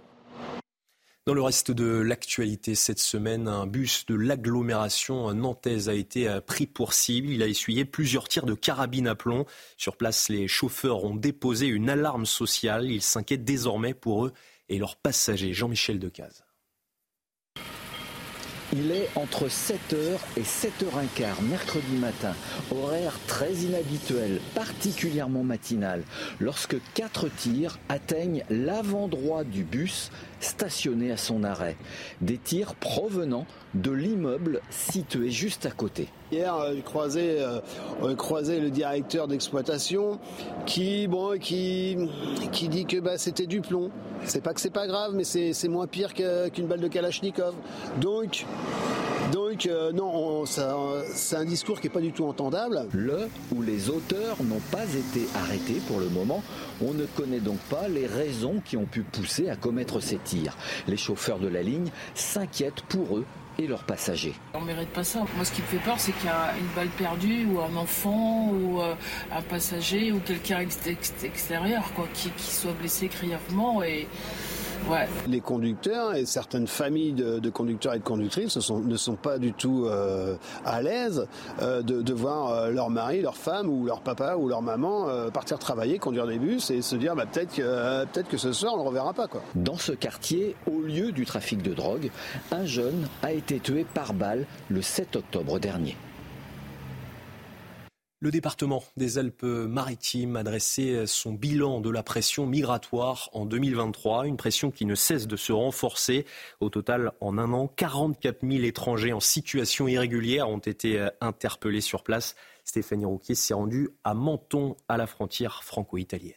Dans 1.27 1.35
le 1.35 1.43
reste 1.43 1.73
de 1.73 1.87
l'actualité 1.87 2.77
cette 2.77 3.01
semaine, 3.01 3.49
un 3.49 3.67
bus 3.67 4.07
de 4.07 4.15
l'agglomération 4.15 5.35
nantaise 5.35 5.89
a 5.89 5.95
été 5.95 6.29
euh, 6.29 6.41
pris 6.41 6.69
pour 6.69 6.93
cible. 6.93 7.31
Il 7.31 7.43
a 7.43 7.49
essuyé 7.49 7.85
plusieurs 7.85 8.29
tirs 8.29 8.47
de 8.47 8.55
carabine 8.55 9.09
à 9.09 9.17
plomb. 9.17 9.45
Sur 9.77 9.97
place, 9.97 10.29
les 10.29 10.47
chauffeurs 10.47 11.03
ont 11.03 11.17
déposé 11.17 11.67
une 11.67 11.91
alarme 11.91 12.27
sociale. 12.27 12.91
Ils 12.93 13.03
s'inquiètent 13.03 13.45
désormais 13.45 13.93
pour 13.93 14.27
eux 14.27 14.33
et 14.69 14.79
leurs 14.79 14.97
passagers. 14.97 15.53
Jean-Michel 15.53 15.99
Decaze. 15.99 16.46
Il 18.79 18.93
est 18.93 19.09
entre 19.17 19.49
7h 19.49 20.19
et 20.37 20.43
7h15 20.43 21.43
mercredi 21.49 21.95
matin, 21.97 22.35
horaire 22.71 23.19
très 23.27 23.53
inhabituel, 23.55 24.39
particulièrement 24.55 25.45
matinal, 25.45 26.03
lorsque 26.41 26.77
quatre 26.93 27.29
tirs 27.29 27.79
atteignent 27.89 28.45
l'avant-droit 28.51 29.45
du 29.45 29.65
bus 29.65 30.11
stationné 30.41 31.11
à 31.11 31.17
son 31.17 31.43
arrêt. 31.43 31.77
Des 32.21 32.37
tirs 32.37 32.75
provenant 32.75 33.47
de 33.81 33.91
l'immeuble 33.91 34.61
situé 34.71 35.31
juste 35.31 35.67
à 35.67 35.71
côté. 35.71 36.09
Hier, 36.33 36.55
euh, 36.55 36.75
euh, 37.17 37.61
on 38.03 38.15
croisait 38.15 38.61
le 38.61 38.71
directeur 38.71 39.29
d'exploitation 39.29 40.19
qui, 40.65 41.07
bon, 41.07 41.39
qui, 41.39 41.97
qui 42.53 42.69
dit 42.69 42.87
que 42.87 42.99
bah, 42.99 43.19
c'était 43.19 43.47
du 43.47 43.61
plomb. 43.61 43.91
C'est 44.25 44.43
pas 44.43 44.55
que 44.55 44.61
c'est 44.61 44.71
pas 44.71 44.87
grave, 44.87 45.13
mais 45.15 45.25
c'est 45.25 45.69
moins 45.69 45.87
pire 45.87 46.15
qu'une 46.15 46.67
balle 46.67 46.81
de 46.81 46.89
Kalachnikov. 46.89 47.55
Donc, 48.01 48.45
donc 49.33 49.67
euh, 49.67 49.93
non, 49.93 50.45
c'est 50.47 51.37
un 51.37 51.45
discours 51.45 51.81
qui 51.81 51.87
n'est 51.87 51.93
pas 51.93 52.01
du 52.01 52.13
tout 52.13 52.25
entendable. 52.25 52.87
Le 52.93 53.29
ou 53.55 53.63
les 53.63 53.91
auteurs 53.91 54.43
n'ont 54.43 54.63
pas 54.71 54.85
été 54.85 55.27
arrêtés 55.35 55.81
pour 55.87 56.01
le 56.01 56.09
moment. 56.09 56.43
On 56.81 56.95
ne 56.95 57.07
connaît 57.07 57.41
donc 57.41 57.59
pas 57.71 57.89
les 57.89 58.07
raisons 58.07 58.61
qui 58.65 58.77
ont 58.77 58.87
pu 58.87 59.03
pousser 59.03 59.49
à 59.49 59.57
commettre 59.57 60.01
ces 60.01 60.19
tirs. 60.19 60.57
Les 60.89 60.97
chauffeurs 60.97 61.39
de 61.39 61.49
la 61.49 61.63
ligne 61.63 61.91
s'inquiètent 62.15 62.83
pour 62.89 63.19
eux 63.19 63.25
et 63.59 63.67
leurs 63.67 63.85
passagers. 63.85 64.35
On 64.55 64.61
ne 64.61 64.67
mérite 64.67 64.91
pas 64.91 65.05
ça. 65.05 65.21
Moi, 65.37 65.45
ce 65.45 65.53
qui 65.53 65.63
me 65.63 65.67
fait 65.67 65.79
peur, 65.79 65.99
c'est 65.99 66.13
qu'il 66.13 66.27
y 66.27 66.29
a 66.29 66.55
une 66.59 66.67
balle 66.75 66.89
perdue 66.89 67.47
ou 67.47 67.61
un 67.61 67.77
enfant 67.77 68.49
ou 68.51 68.81
euh, 68.81 68.95
un 69.33 69.43
passager 69.43 70.13
ou 70.13 70.21
quelqu'un 70.21 70.61
extérieur 70.61 71.93
quoi, 71.95 72.07
qui, 72.15 72.31
qui 72.31 72.55
soit 72.55 72.73
blessé 72.73 73.09
grièvement 73.09 73.83
et 73.83 74.07
les 75.29 75.41
conducteurs 75.41 76.15
et 76.15 76.27
certaines 76.27 76.67
familles 76.67 77.13
de, 77.13 77.51
conducteurs 77.51 77.95
et 77.95 77.99
de 77.99 78.05
conductrices 78.05 78.57
ne 78.71 78.97
sont 78.97 79.15
pas 79.17 79.39
du 79.39 79.53
tout 79.53 79.87
euh, 79.87 80.37
à 80.65 80.83
l'aise 80.83 81.27
euh, 81.63 81.83
de, 81.83 82.13
voir 82.13 82.51
euh, 82.51 82.71
leur 82.71 82.91
mari, 82.91 83.21
leur 83.21 83.37
femme 83.37 83.69
ou 83.69 83.85
leur 83.85 84.01
papa 84.01 84.37
ou 84.37 84.49
leur 84.49 84.63
maman 84.63 85.07
partir 85.33 85.59
travailler, 85.59 85.99
conduire 85.99 86.27
des 86.27 86.39
bus 86.39 86.71
et 86.71 86.83
se 86.83 86.97
dire 86.97 87.15
bah, 87.15 87.27
peut-être 87.31 87.55
que, 87.55 88.05
peut 88.07 88.23
que 88.23 88.37
ce 88.37 88.53
soir 88.53 88.75
on 88.75 88.79
ne 88.79 88.83
le 88.83 88.89
reverra 88.89 89.13
pas. 89.13 89.27
Quoi. 89.27 89.43
Dans 89.55 89.77
ce 89.77 89.93
quartier, 89.93 90.57
au 90.67 90.81
lieu 90.81 91.13
du 91.13 91.25
trafic 91.25 91.63
de 91.63 91.75
drogue, 91.75 92.11
un 92.51 92.65
jeune 92.65 93.07
a 93.23 93.33
été 93.33 93.61
tué 93.61 93.85
par 93.85 94.15
balle 94.15 94.47
le 94.69 94.83
7 94.83 95.17
octobre 95.17 95.59
dernier. 95.59 95.97
Le 98.19 98.31
département 98.31 98.83
des 98.97 99.19
Alpes-Maritimes 99.19 100.37
a 100.37 100.43
dressé 100.43 101.07
son 101.07 101.33
bilan 101.33 101.83
de 101.83 101.91
la 101.91 102.03
pression 102.03 102.47
migratoire 102.47 103.29
en 103.35 103.45
2023, 103.45 104.27
une 104.27 104.39
pression 104.39 104.71
qui 104.71 104.87
ne 104.87 104.95
cesse 104.95 105.27
de 105.27 105.37
se 105.37 105.53
renforcer. 105.53 106.25
Au 106.61 106.71
total, 106.71 107.13
en 107.21 107.37
un 107.37 107.53
an, 107.53 107.69
44 107.69 108.39
000 108.41 108.65
étrangers 108.65 109.13
en 109.13 109.21
situation 109.21 109.87
irrégulière 109.87 110.49
ont 110.49 110.57
été 110.57 110.99
euh, 110.99 111.11
interpellés 111.21 111.83
sur 111.83 112.03
place. 112.03 112.37
Stéphanie 112.65 113.05
Rouquier 113.05 113.35
s'est 113.35 113.53
rendue 113.53 113.91
à 114.03 114.15
Menton, 114.15 114.77
à 114.89 114.97
la 114.97 115.07
frontière 115.07 115.63
franco-italienne. 115.63 116.33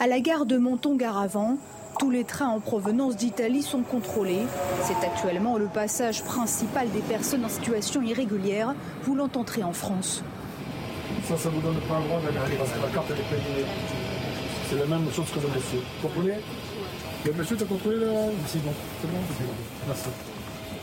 À 0.00 0.08
la 0.08 0.18
gare 0.18 0.46
de 0.46 0.58
Menton-Garavant, 0.58 1.58
tous 1.98 2.10
les 2.10 2.24
trains 2.24 2.48
en 2.48 2.60
provenance 2.60 3.16
d'Italie 3.16 3.62
sont 3.62 3.82
contrôlés. 3.82 4.46
C'est 4.84 5.04
actuellement 5.04 5.58
le 5.58 5.66
passage 5.66 6.22
principal 6.22 6.88
des 6.90 7.00
personnes 7.00 7.44
en 7.44 7.48
situation 7.48 8.00
irrégulière 8.02 8.74
voulant 9.02 9.28
entrer 9.34 9.64
en 9.64 9.72
France. 9.72 10.22
Ça, 11.26 11.36
ça 11.36 11.48
vous 11.48 11.60
donne 11.60 11.80
pas 11.88 11.98
le 11.98 12.06
droit 12.06 12.20
d'aller 12.20 12.56
parce 12.56 12.70
que 12.70 12.80
la 12.80 12.88
carte 12.88 13.10
est 13.10 13.14
payée. 13.14 13.66
C'est 14.70 14.78
la 14.78 14.86
même 14.86 15.10
chose 15.12 15.26
que 15.30 15.40
le 15.40 15.48
monsieur. 15.48 15.80
Vous 16.00 16.08
comprenez 16.08 16.34
Le 17.26 17.32
monsieur 17.32 17.56
t'a 17.56 17.64
contrôlé 17.64 17.98
là 17.98 18.12
C'est 18.46 18.62
bon, 18.62 18.72
c'est 19.00 19.10
bon, 19.10 19.18
c'est 19.36 19.44
bon. 19.44 19.52
Merci. 19.88 20.08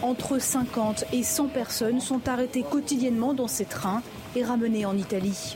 Entre 0.01 0.39
50 0.39 1.05
et 1.13 1.23
100 1.23 1.47
personnes 1.47 2.01
sont 2.01 2.27
arrêtées 2.27 2.63
quotidiennement 2.63 3.33
dans 3.33 3.47
ces 3.47 3.65
trains 3.65 4.01
et 4.35 4.43
ramenées 4.43 4.85
en 4.85 4.97
Italie. 4.97 5.55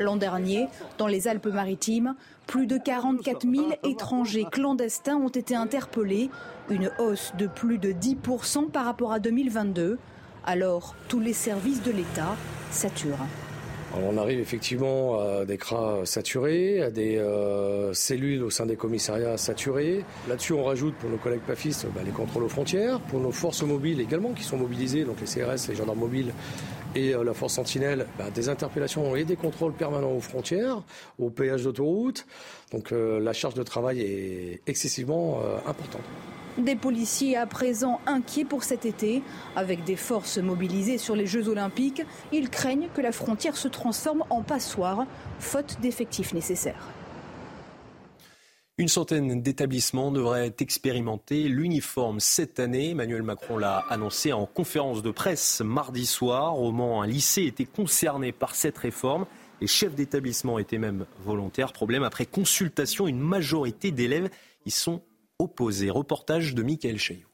L'an 0.00 0.16
dernier, 0.16 0.66
dans 0.96 1.06
les 1.06 1.28
Alpes-Maritimes, 1.28 2.14
plus 2.46 2.66
de 2.66 2.78
44 2.78 3.46
000 3.46 3.66
étrangers 3.84 4.46
clandestins 4.50 5.16
ont 5.16 5.28
été 5.28 5.54
interpellés, 5.54 6.30
une 6.70 6.90
hausse 6.98 7.32
de 7.36 7.46
plus 7.46 7.76
de 7.76 7.92
10% 7.92 8.70
par 8.70 8.86
rapport 8.86 9.12
à 9.12 9.18
2022. 9.18 9.98
Alors, 10.46 10.94
tous 11.08 11.20
les 11.20 11.34
services 11.34 11.82
de 11.82 11.90
l'État 11.90 12.34
saturent. 12.70 13.26
On 13.94 14.16
arrive 14.16 14.40
effectivement 14.40 15.20
à 15.20 15.44
des 15.44 15.58
cras 15.58 16.04
saturés, 16.04 16.82
à 16.82 16.90
des 16.90 17.16
euh, 17.16 17.92
cellules 17.92 18.42
au 18.42 18.50
sein 18.50 18.66
des 18.66 18.76
commissariats 18.76 19.36
saturés. 19.36 20.04
Là-dessus, 20.28 20.52
on 20.52 20.64
rajoute 20.64 20.94
pour 20.94 21.10
nos 21.10 21.16
collègues 21.16 21.40
PAFistes 21.40 21.86
bah, 21.94 22.02
les 22.04 22.12
contrôles 22.12 22.44
aux 22.44 22.48
frontières, 22.48 23.00
pour 23.00 23.20
nos 23.20 23.32
forces 23.32 23.62
mobiles 23.62 24.00
également 24.00 24.32
qui 24.32 24.44
sont 24.44 24.56
mobilisées, 24.56 25.04
donc 25.04 25.16
les 25.20 25.26
CRS, 25.26 25.68
les 25.68 25.74
gendarmes 25.74 25.98
mobiles 25.98 26.32
et 26.94 27.14
euh, 27.14 27.24
la 27.24 27.34
force 27.34 27.54
sentinelle, 27.54 28.06
bah, 28.18 28.30
des 28.34 28.48
interpellations 28.48 29.16
et 29.16 29.24
des 29.24 29.36
contrôles 29.36 29.72
permanents 29.72 30.12
aux 30.12 30.20
frontières, 30.20 30.82
aux 31.18 31.30
péages 31.30 31.64
d'autoroute. 31.64 32.26
Donc 32.72 32.92
euh, 32.92 33.18
la 33.18 33.32
charge 33.32 33.54
de 33.54 33.62
travail 33.62 34.00
est 34.00 34.60
excessivement 34.66 35.40
importante. 35.66 36.02
Des 36.58 36.76
policiers 36.76 37.36
à 37.36 37.46
présent 37.46 38.00
inquiets 38.06 38.44
pour 38.44 38.64
cet 38.64 38.84
été. 38.84 39.22
Avec 39.56 39.84
des 39.84 39.96
forces 39.96 40.38
mobilisées 40.38 40.98
sur 40.98 41.16
les 41.16 41.26
Jeux 41.26 41.48
olympiques, 41.48 42.02
ils 42.32 42.50
craignent 42.50 42.88
que 42.94 43.00
la 43.00 43.12
frontière 43.12 43.56
se 43.56 43.68
transforme 43.68 44.24
en 44.30 44.42
passoire, 44.42 45.06
faute 45.38 45.78
d'effectifs 45.80 46.34
nécessaires. 46.34 46.88
Une 48.78 48.88
centaine 48.88 49.42
d'établissements 49.42 50.10
devraient 50.10 50.54
expérimenter 50.58 51.48
l'uniforme 51.48 52.18
cette 52.18 52.58
année. 52.58 52.90
Emmanuel 52.90 53.22
Macron 53.22 53.58
l'a 53.58 53.84
annoncé 53.90 54.32
en 54.32 54.46
conférence 54.46 55.02
de 55.02 55.10
presse 55.10 55.60
mardi 55.60 56.06
soir. 56.06 56.58
Au 56.58 56.72
Mans, 56.72 57.02
un 57.02 57.06
lycée 57.06 57.44
était 57.44 57.66
concerné 57.66 58.32
par 58.32 58.54
cette 58.54 58.78
réforme. 58.78 59.26
Les 59.60 59.66
chefs 59.66 59.94
d'établissement 59.94 60.58
étaient 60.58 60.78
même 60.78 61.04
volontaires. 61.22 61.74
Problème, 61.74 62.02
après 62.04 62.24
consultation, 62.24 63.06
une 63.06 63.20
majorité 63.20 63.90
d'élèves 63.90 64.30
y 64.64 64.70
sont 64.70 65.02
opposés. 65.40 65.90
Reportage 65.90 66.54
de 66.54 66.62
Michael 66.62 66.98
Chaillot. 66.98 67.26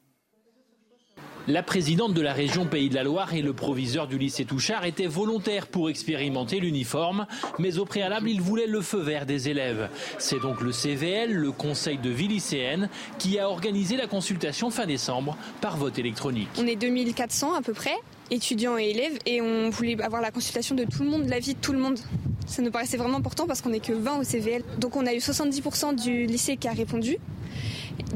La 1.49 1.63
présidente 1.63 2.13
de 2.13 2.19
la 2.19 2.33
région 2.33 2.65
Pays 2.65 2.89
de 2.89 2.95
la 2.95 3.03
Loire 3.03 3.33
et 3.33 3.41
le 3.41 3.53
proviseur 3.53 4.07
du 4.07 4.17
lycée 4.17 4.43
Touchard 4.43 4.83
étaient 4.83 5.07
volontaires 5.07 5.67
pour 5.67 5.89
expérimenter 5.89 6.59
l'uniforme, 6.59 7.25
mais 7.57 7.77
au 7.77 7.85
préalable, 7.85 8.29
ils 8.29 8.41
voulaient 8.41 8.67
le 8.67 8.81
feu 8.81 8.99
vert 8.99 9.25
des 9.25 9.47
élèves. 9.47 9.89
C'est 10.17 10.41
donc 10.41 10.59
le 10.59 10.73
CVL, 10.73 11.33
le 11.33 11.53
Conseil 11.53 11.99
de 11.99 12.09
vie 12.09 12.27
lycéenne, 12.27 12.89
qui 13.17 13.39
a 13.39 13.49
organisé 13.49 13.95
la 13.95 14.07
consultation 14.07 14.71
fin 14.71 14.85
décembre 14.85 15.37
par 15.61 15.77
vote 15.77 15.97
électronique. 15.97 16.49
On 16.57 16.67
est 16.67 16.75
2400 16.75 17.53
à 17.53 17.61
peu 17.61 17.71
près. 17.71 17.95
étudiants 18.29 18.77
et 18.77 18.89
élèves, 18.89 19.17
et 19.25 19.41
on 19.41 19.69
voulait 19.69 20.01
avoir 20.01 20.21
la 20.21 20.31
consultation 20.31 20.75
de 20.75 20.83
tout 20.83 21.03
le 21.03 21.09
monde, 21.09 21.29
l'avis 21.29 21.53
de 21.53 21.59
tout 21.59 21.71
le 21.71 21.79
monde. 21.79 21.99
Ça 22.47 22.61
nous 22.61 22.71
paraissait 22.71 22.97
vraiment 22.97 23.17
important 23.17 23.45
parce 23.45 23.61
qu'on 23.61 23.69
n'est 23.69 23.81
que 23.81 23.93
20 23.93 24.19
au 24.19 24.23
CVL. 24.23 24.63
Donc 24.79 24.95
on 24.95 25.05
a 25.05 25.13
eu 25.13 25.17
70% 25.17 26.01
du 26.01 26.25
lycée 26.25 26.55
qui 26.55 26.67
a 26.67 26.71
répondu, 26.71 27.17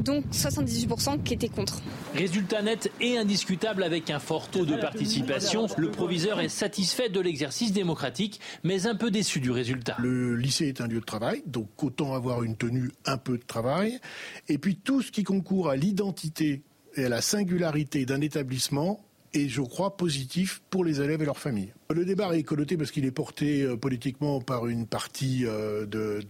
donc 0.00 0.24
78% 0.32 1.22
qui 1.22 1.34
étaient 1.34 1.48
contre. 1.48 1.80
Résultat 2.14 2.62
net 2.62 2.90
et 3.00 3.18
indiscutable 3.18 3.82
avec 3.82 4.10
un 4.10 4.18
fort 4.18 4.48
taux 4.48 4.64
de 4.64 4.76
participation. 4.76 5.66
Le 5.76 5.90
proviseur 5.90 6.40
est 6.40 6.48
satisfait 6.48 7.10
de 7.10 7.20
l'exercice 7.20 7.72
démocratique, 7.72 8.40
mais 8.64 8.86
un 8.86 8.94
peu 8.94 9.10
déçu 9.10 9.38
du 9.40 9.50
résultat. 9.50 9.96
Le 9.98 10.34
lycée 10.34 10.68
est 10.68 10.80
un 10.80 10.86
lieu 10.86 11.00
de 11.00 11.04
travail, 11.04 11.42
donc 11.46 11.68
autant 11.82 12.14
avoir 12.14 12.42
une 12.42 12.56
tenue 12.56 12.90
un 13.04 13.18
peu 13.18 13.36
de 13.36 13.44
travail. 13.44 14.00
Et 14.48 14.58
puis 14.58 14.76
tout 14.76 15.02
ce 15.02 15.12
qui 15.12 15.24
concourt 15.24 15.68
à 15.68 15.76
l'identité 15.76 16.62
et 16.96 17.04
à 17.04 17.08
la 17.08 17.20
singularité 17.20 18.06
d'un 18.06 18.20
établissement 18.20 19.00
est, 19.34 19.48
je 19.48 19.62
crois, 19.62 19.96
positif 19.96 20.62
pour 20.70 20.84
les 20.84 21.00
élèves 21.00 21.22
et 21.22 21.24
leurs 21.24 21.38
familles. 21.38 21.72
Le 21.90 22.04
débat 22.04 22.36
est 22.36 22.42
connoté 22.42 22.76
parce 22.76 22.90
qu'il 22.90 23.04
est 23.04 23.10
porté 23.10 23.62
euh, 23.62 23.76
politiquement 23.76 24.40
par 24.40 24.66
une 24.66 24.86
partie 24.86 25.44
euh, 25.44 25.86
de, 25.86 26.20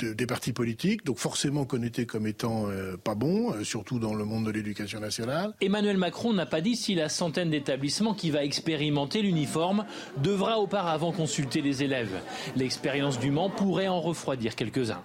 des 0.00 0.26
partis 0.26 0.52
politiques, 0.52 1.04
donc 1.04 1.18
forcément 1.18 1.64
connoté 1.64 2.06
comme 2.06 2.26
étant 2.26 2.68
euh, 2.68 2.96
pas 2.96 3.14
bon, 3.14 3.64
surtout 3.64 3.98
dans 3.98 4.14
le 4.14 4.24
monde 4.24 4.46
de 4.46 4.50
l'éducation 4.50 5.00
nationale. 5.00 5.54
Emmanuel 5.60 5.96
Macron 5.96 6.32
n'a 6.32 6.46
pas 6.46 6.60
dit 6.60 6.76
si 6.76 6.94
la 6.94 7.08
centaine 7.08 7.50
d'établissements 7.50 8.14
qui 8.14 8.30
va 8.30 8.44
expérimenter 8.44 9.22
l'uniforme 9.22 9.84
devra 10.22 10.58
auparavant 10.58 11.12
consulter 11.12 11.62
les 11.62 11.82
élèves. 11.82 12.20
L'expérience 12.56 13.18
du 13.18 13.30
Mans 13.30 13.50
pourrait 13.50 13.88
en 13.88 14.00
refroidir 14.00 14.54
quelques-uns. 14.54 15.02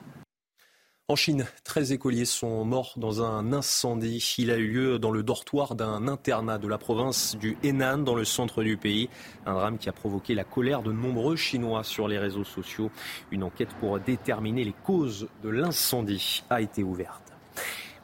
En 1.10 1.18
Chine, 1.18 1.46
13 1.66 1.92
écoliers 1.92 2.24
sont 2.24 2.64
morts 2.64 2.94
dans 2.96 3.22
un 3.22 3.52
incendie. 3.52 4.36
Il 4.38 4.50
a 4.52 4.56
eu 4.56 4.68
lieu 4.70 5.00
dans 5.00 5.12
le 5.12 5.22
dortoir 5.22 5.76
d'un 5.76 6.08
internat 6.08 6.58
de 6.58 6.68
la 6.70 6.78
province 6.78 7.36
du 7.36 7.58
Henan, 7.62 7.98
dans 7.98 8.16
le 8.16 8.24
centre 8.24 8.64
du 8.64 8.78
pays. 8.78 9.10
Un 9.46 9.54
drame 9.54 9.78
qui 9.78 9.90
a 9.90 9.92
provoqué 9.92 10.34
la 10.34 10.46
colère 10.46 10.82
de 10.82 10.94
nombreux 10.94 11.36
Chinois 11.36 11.84
sur 11.84 12.08
les 12.08 12.18
réseaux 12.18 12.46
sociaux. 12.46 12.90
Une 13.32 13.44
enquête 13.44 13.74
pour 13.82 14.00
déterminer 14.00 14.64
les 14.64 14.76
causes 14.86 15.28
de 15.44 15.50
l'incendie 15.50 16.42
a 16.50 16.62
été 16.62 16.84
ouverte. 16.84 17.34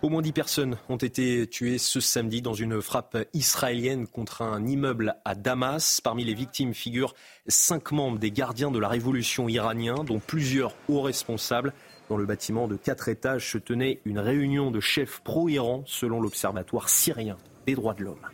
Au 0.01 0.09
moins 0.09 0.21
10 0.21 0.33
personnes 0.33 0.77
ont 0.89 0.97
été 0.97 1.47
tuées 1.47 1.77
ce 1.77 2.01
samedi 2.01 2.41
dans 2.41 2.53
une 2.53 2.81
frappe 2.81 3.17
israélienne 3.33 4.07
contre 4.07 4.41
un 4.41 4.65
immeuble 4.65 5.15
à 5.23 5.35
Damas. 5.35 6.01
Parmi 6.01 6.25
les 6.25 6.33
victimes 6.33 6.73
figurent 6.73 7.15
cinq 7.47 7.91
membres 7.91 8.19
des 8.19 8.31
gardiens 8.31 8.71
de 8.71 8.79
la 8.79 8.89
révolution 8.89 9.47
iranien, 9.47 10.03
dont 10.05 10.19
plusieurs 10.19 10.73
hauts 10.89 11.01
responsables. 11.01 11.73
Dans 12.09 12.17
le 12.17 12.25
bâtiment 12.25 12.67
de 12.67 12.75
quatre 12.75 13.07
étages 13.07 13.51
se 13.51 13.59
tenait 13.59 14.01
une 14.03 14.17
réunion 14.17 14.71
de 14.71 14.79
chefs 14.79 15.21
pro-Iran 15.23 15.83
selon 15.85 16.19
l'Observatoire 16.19 16.89
syrien 16.89 17.37
des 17.67 17.75
droits 17.75 17.93
de 17.93 18.03
l'homme. 18.03 18.25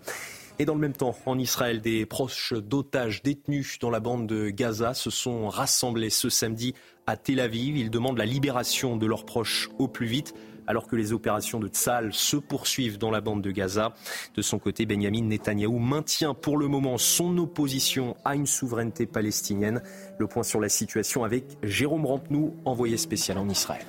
Et 0.60 0.63
dans 0.63 0.75
le 0.75 0.79
même 0.79 0.94
temps, 0.94 1.13
en 1.25 1.38
Israël, 1.38 1.82
des 1.82 2.05
proches 2.05 2.53
d'otages 2.53 3.22
détenus 3.22 3.77
dans 3.79 3.89
la 3.89 4.00
bande 4.00 4.27
de 4.27 4.50
Gaza 4.50 4.94
se 4.94 5.10
sont 5.10 5.50
rassemblés 5.50 6.10
ce 6.10 6.29
samedi 6.29 6.74
à 7.05 7.17
Tel 7.17 7.41
Aviv. 7.41 7.75
Ils 7.75 7.89
demandent 7.89 8.17
la 8.17 8.25
libération 8.25 8.96
de 8.96 9.05
leurs 9.05 9.25
proches 9.25 9.70
au 9.77 9.89
plus 9.89 10.08
vite 10.08 10.34
alors 10.67 10.88
que 10.88 10.95
les 10.95 11.13
opérations 11.13 11.60
de 11.60 11.67
Tsal 11.67 12.13
se 12.13 12.38
poursuivent 12.38 12.98
dans 12.98 13.12
la 13.12 13.22
bande 13.22 13.41
de 13.41 13.51
Gaza. 13.51 13.93
De 14.36 14.41
son 14.41 14.60
côté, 14.60 14.86
Benjamin 14.86 15.24
Netanyahou 15.24 15.79
maintient 15.79 16.34
pour 16.34 16.57
le 16.57 16.67
moment 16.67 16.98
son 16.98 17.38
opposition 17.38 18.15
à 18.25 18.36
une 18.36 18.48
souveraineté 18.48 19.05
palestinienne. 19.05 19.81
Le 20.17 20.27
point 20.27 20.43
sur 20.43 20.60
la 20.60 20.69
situation 20.69 21.24
avec 21.24 21.45
Jérôme 21.63 22.05
Rampenou, 22.05 22.55
envoyé 22.65 22.98
spécial 22.98 23.38
en 23.38 23.50
Israël. 23.50 23.86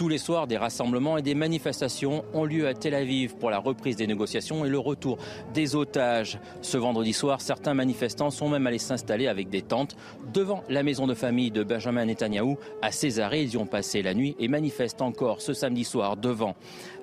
Tous 0.00 0.08
les 0.08 0.16
soirs, 0.16 0.46
des 0.46 0.56
rassemblements 0.56 1.18
et 1.18 1.22
des 1.22 1.34
manifestations 1.34 2.24
ont 2.32 2.46
lieu 2.46 2.66
à 2.66 2.72
Tel 2.72 2.94
Aviv 2.94 3.36
pour 3.36 3.50
la 3.50 3.58
reprise 3.58 3.96
des 3.96 4.06
négociations 4.06 4.64
et 4.64 4.70
le 4.70 4.78
retour 4.78 5.18
des 5.52 5.76
otages. 5.76 6.38
Ce 6.62 6.78
vendredi 6.78 7.12
soir, 7.12 7.42
certains 7.42 7.74
manifestants 7.74 8.30
sont 8.30 8.48
même 8.48 8.66
allés 8.66 8.78
s'installer 8.78 9.26
avec 9.26 9.50
des 9.50 9.60
tentes 9.60 9.98
devant 10.32 10.64
la 10.70 10.82
maison 10.82 11.06
de 11.06 11.12
famille 11.12 11.50
de 11.50 11.62
Benjamin 11.62 12.06
Netanyahou 12.06 12.56
à 12.80 12.92
Césarée. 12.92 13.42
Ils 13.42 13.52
y 13.52 13.56
ont 13.58 13.66
passé 13.66 14.00
la 14.00 14.14
nuit 14.14 14.36
et 14.38 14.48
manifestent 14.48 15.02
encore 15.02 15.42
ce 15.42 15.52
samedi 15.52 15.84
soir 15.84 16.16
devant 16.16 16.56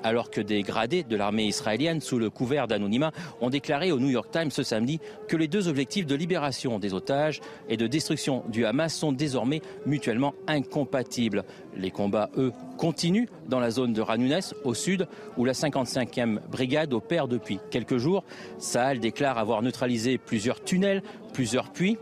alors 0.04 0.30
que 0.30 0.42
des 0.42 0.62
gradés 0.62 1.04
de 1.04 1.16
l'armée 1.16 1.46
israélienne, 1.46 2.02
sous 2.02 2.20
le 2.20 2.30
couvert 2.30 2.68
d'anonymat, 2.68 3.12
ont 3.42 3.50
déclaré 3.50 3.92
au 3.92 4.00
New 4.00 4.10
York 4.10 4.30
Times 4.32 4.52
ce 4.52 4.64
samedi 4.64 5.00
que 5.28 5.38
les 5.38 5.48
deux 5.48 5.68
objectifs 5.68 6.06
de 6.06 6.16
libération 6.16 6.80
des 6.80 6.94
otages 6.94 7.42
et 7.70 7.78
de 7.78 7.88
destruction 7.88 8.44
du 8.50 8.66
Hamas 8.66 8.94
sont 8.94 9.12
désormais 9.12 9.62
mutuellement 9.86 10.34
incompatibles. 10.48 11.44
Les 11.76 11.92
combats, 11.92 12.30
eux, 12.38 12.54
continuent 12.78 13.28
dans 13.50 13.60
la 13.60 13.72
zone 13.72 13.94
de 13.94 14.02
Ranounes, 14.02 14.40
au 14.64 14.74
sud, 14.74 15.08
où 15.36 15.44
la 15.44 15.54
55e 15.54 16.40
brigade 16.50 16.94
opère 16.94 17.28
depuis 17.28 17.60
quelques 17.70 17.98
jours. 17.98 18.24
Sahel 18.60 19.00
déclare 19.00 19.38
avoir 19.38 19.62
neutralisé 19.62 20.18
plusieurs 20.18 20.64
tunnels, 20.64 21.04
plusieurs 21.34 21.72
puits 21.72 21.98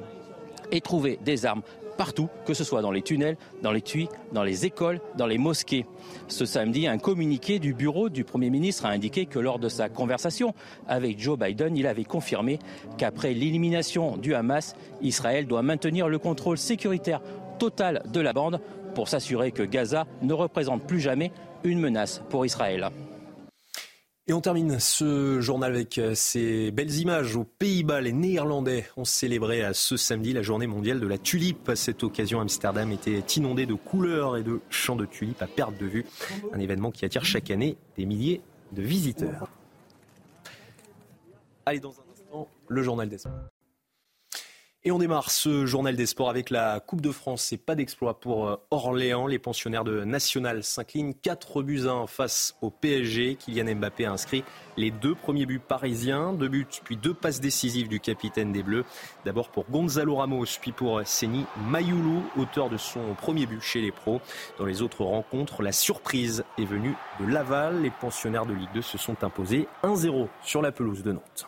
et 0.72 0.82
trouvé 0.82 1.20
des 1.24 1.46
armes 1.46 1.62
partout, 1.96 2.30
que 2.46 2.54
ce 2.54 2.64
soit 2.64 2.82
dans 2.82 2.92
les 2.92 3.02
tunnels, 3.02 3.38
dans 3.62 3.72
les 3.72 3.82
tuyaux, 3.82 4.10
dans 4.34 4.44
les 4.44 4.66
écoles, 4.66 5.00
dans 5.18 5.28
les 5.28 5.38
mosquées. 5.38 5.86
Ce 6.28 6.46
samedi, 6.46 6.88
un 6.88 6.98
communiqué 6.98 7.60
du 7.60 7.74
bureau 7.74 8.10
du 8.10 8.24
Premier 8.24 8.50
ministre 8.50 8.86
a 8.86 8.90
indiqué 8.90 9.26
que 9.26 9.40
lors 9.40 9.60
de 9.60 9.70
sa 9.70 9.90
conversation 9.90 10.54
avec 10.88 11.20
Joe 11.20 11.40
Biden, 11.40 11.78
il 11.78 11.88
avait 11.88 12.04
confirmé 12.04 12.60
qu'après 12.98 13.34
l'élimination 13.34 14.18
du 14.18 14.36
Hamas, 14.36 14.76
Israël 15.02 15.48
doit 15.48 15.62
maintenir 15.62 16.10
le 16.10 16.20
contrôle 16.20 16.58
sécuritaire 16.58 17.22
total 17.60 18.04
de 18.12 18.20
la 18.20 18.34
bande 18.34 18.60
pour 18.96 19.08
s'assurer 19.08 19.52
que 19.52 19.62
Gaza 19.62 20.08
ne 20.24 20.34
représente 20.34 20.88
plus 20.88 21.00
jamais 21.00 21.32
une 21.64 21.80
menace 21.80 22.24
pour 22.30 22.46
Israël. 22.46 22.90
Et 24.28 24.34
on 24.34 24.42
termine 24.42 24.80
ce 24.80 25.40
journal 25.40 25.76
avec 25.76 26.00
euh, 26.00 26.16
ces 26.16 26.72
belles 26.72 26.96
images. 26.96 27.36
Aux 27.36 27.44
Pays-Bas, 27.44 28.02
les 28.02 28.12
Néerlandais 28.12 28.88
ont 28.98 29.06
célébré 29.06 29.64
à 29.64 29.76
ce 29.76 29.98
samedi 29.98 30.34
la 30.34 30.42
journée 30.42 30.66
mondiale 30.66 31.00
de 31.00 31.06
la 31.06 31.20
tulipe. 31.20 31.70
À 31.70 31.76
cette 31.76 32.02
occasion, 32.02 32.42
Amsterdam 32.42 32.92
était 32.92 33.20
inondé 33.20 33.68
de 33.68 33.76
couleurs 33.76 34.36
et 34.36 34.42
de 34.42 34.62
champs 34.72 34.96
de 34.96 35.06
tulipes 35.06 35.44
à 35.44 35.48
perte 35.48 35.78
de 35.78 35.86
vue. 35.86 36.06
Un 36.54 36.60
événement 36.60 36.90
qui 36.90 37.06
attire 37.06 37.24
chaque 37.24 37.52
année 37.52 37.78
des 37.98 38.08
milliers 38.08 38.42
de 38.72 38.82
visiteurs. 38.82 39.48
Allez, 41.68 41.80
dans 41.80 41.92
un 41.92 42.12
instant, 42.12 42.48
le 42.68 42.82
journal 42.82 43.08
des. 43.08 43.18
Et 44.88 44.92
on 44.92 45.00
démarre 45.00 45.32
ce 45.32 45.66
journal 45.66 45.96
des 45.96 46.06
sports 46.06 46.30
avec 46.30 46.52
la 46.52 46.80
Coupe 46.80 47.02
de 47.02 47.10
France. 47.10 47.42
C'est 47.42 47.58
pas 47.58 47.74
d'exploit 47.74 48.20
pour 48.20 48.48
euh, 48.48 48.58
Orléans. 48.70 49.26
Les 49.26 49.40
pensionnaires 49.40 49.84
de 49.84 50.04
National 50.04 50.64
s'inclinent 50.64 51.16
4 51.16 51.64
buts 51.64 51.88
à 51.88 51.94
1 51.94 52.06
face 52.06 52.56
au 52.62 52.70
PSG. 52.70 53.36
Kylian 53.36 53.78
Mbappé 53.78 54.06
a 54.06 54.12
inscrit 54.12 54.44
les 54.78 54.92
deux 54.92 55.16
premiers 55.16 55.48
buts 55.48 55.58
parisiens. 55.58 56.34
Deux 56.34 56.50
buts, 56.50 56.68
puis 56.84 56.98
deux 56.98 57.16
passes 57.16 57.42
décisives 57.42 57.88
du 57.88 58.00
capitaine 58.00 58.52
des 58.52 58.62
Bleus. 58.62 58.86
D'abord 59.26 59.50
pour 59.50 59.66
Gonzalo 59.72 60.18
Ramos, 60.18 60.60
puis 60.62 60.72
pour 60.72 61.02
Seni 61.04 61.48
Mayoulou, 61.68 62.22
auteur 62.38 62.70
de 62.70 62.78
son 62.78 63.16
premier 63.16 63.48
but 63.48 63.64
chez 63.64 63.82
les 63.82 63.92
pros. 63.92 64.22
Dans 64.60 64.66
les 64.66 64.84
autres 64.84 65.04
rencontres, 65.04 65.64
la 65.64 65.72
surprise 65.72 66.44
est 66.60 66.66
venue 66.66 66.94
de 67.20 67.26
Laval. 67.26 67.82
Les 67.82 67.90
pensionnaires 67.90 68.46
de 68.46 68.54
Ligue 68.54 68.70
2 68.76 68.84
se 68.84 69.00
sont 69.00 69.24
imposés 69.24 69.68
1-0 69.82 70.28
sur 70.44 70.62
la 70.62 70.72
pelouse 70.72 71.02
de 71.02 71.14
Nantes. 71.14 71.48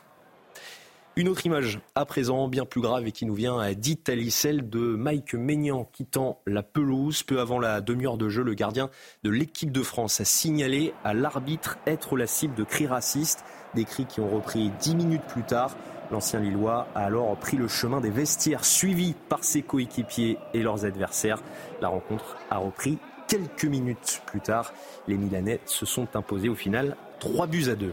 Une 1.17 1.29
autre 1.29 1.47
image 1.47 1.79
à 1.95 2.05
présent, 2.05 2.47
bien 2.47 2.63
plus 2.63 2.79
grave 2.79 3.07
et 3.07 3.11
qui 3.11 3.25
nous 3.25 3.33
vient 3.33 3.73
d'Italie, 3.73 4.29
celle 4.29 4.69
de 4.69 4.77
Mike 4.77 5.33
Maignan 5.33 5.89
quittant 5.91 6.41
la 6.45 6.61
pelouse. 6.61 7.23
Peu 7.23 7.39
avant 7.39 7.57
la 7.57 7.81
demi-heure 7.81 8.19
de 8.19 8.29
jeu, 8.29 8.43
le 8.43 8.53
gardien 8.53 8.91
de 9.23 9.31
l'équipe 9.31 9.71
de 9.71 9.81
France 9.81 10.21
a 10.21 10.25
signalé 10.25 10.93
à 11.03 11.15
l'arbitre 11.15 11.79
être 11.87 12.17
la 12.17 12.27
cible 12.27 12.53
de 12.53 12.63
cris 12.63 12.85
racistes, 12.85 13.43
des 13.73 13.83
cris 13.83 14.05
qui 14.05 14.19
ont 14.19 14.29
repris 14.29 14.69
dix 14.79 14.95
minutes 14.95 15.23
plus 15.27 15.41
tard. 15.41 15.75
L'ancien 16.11 16.39
Lillois 16.39 16.87
a 16.93 17.05
alors 17.05 17.35
pris 17.37 17.57
le 17.57 17.67
chemin 17.67 17.99
des 17.99 18.11
vestiaires, 18.11 18.63
suivi 18.63 19.15
par 19.27 19.43
ses 19.43 19.63
coéquipiers 19.63 20.37
et 20.53 20.61
leurs 20.61 20.85
adversaires. 20.85 21.41
La 21.81 21.87
rencontre 21.87 22.37
a 22.51 22.59
repris 22.59 22.99
quelques 23.27 23.65
minutes 23.65 24.21
plus 24.27 24.41
tard. 24.41 24.71
Les 25.07 25.17
Milanais 25.17 25.61
se 25.65 25.87
sont 25.87 26.15
imposés 26.15 26.49
au 26.49 26.55
final 26.55 26.95
3 27.19 27.47
buts 27.47 27.69
à 27.69 27.75
2. 27.75 27.91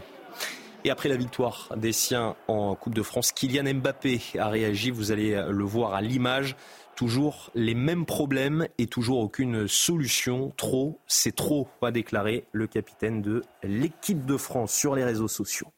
Et 0.85 0.91
après 0.91 1.09
la 1.09 1.17
victoire 1.17 1.69
des 1.75 1.91
siens 1.91 2.35
en 2.47 2.75
Coupe 2.75 2.93
de 2.93 3.01
France, 3.01 3.31
Kylian 3.31 3.73
Mbappé 3.73 4.21
a 4.37 4.49
réagi, 4.49 4.91
vous 4.91 5.11
allez 5.11 5.43
le 5.49 5.63
voir 5.63 5.95
à 5.95 6.01
l'image. 6.01 6.55
Toujours 6.95 7.49
les 7.55 7.73
mêmes 7.73 8.05
problèmes 8.05 8.67
et 8.77 8.85
toujours 8.85 9.17
aucune 9.17 9.67
solution. 9.67 10.53
Trop, 10.57 10.99
c'est 11.07 11.35
trop, 11.35 11.67
a 11.81 11.89
déclaré 11.89 12.45
le 12.51 12.67
capitaine 12.67 13.23
de 13.23 13.41
l'équipe 13.63 14.27
de 14.27 14.37
France 14.37 14.75
sur 14.75 14.93
les 14.93 15.03
réseaux 15.03 15.27
sociaux. 15.27 15.69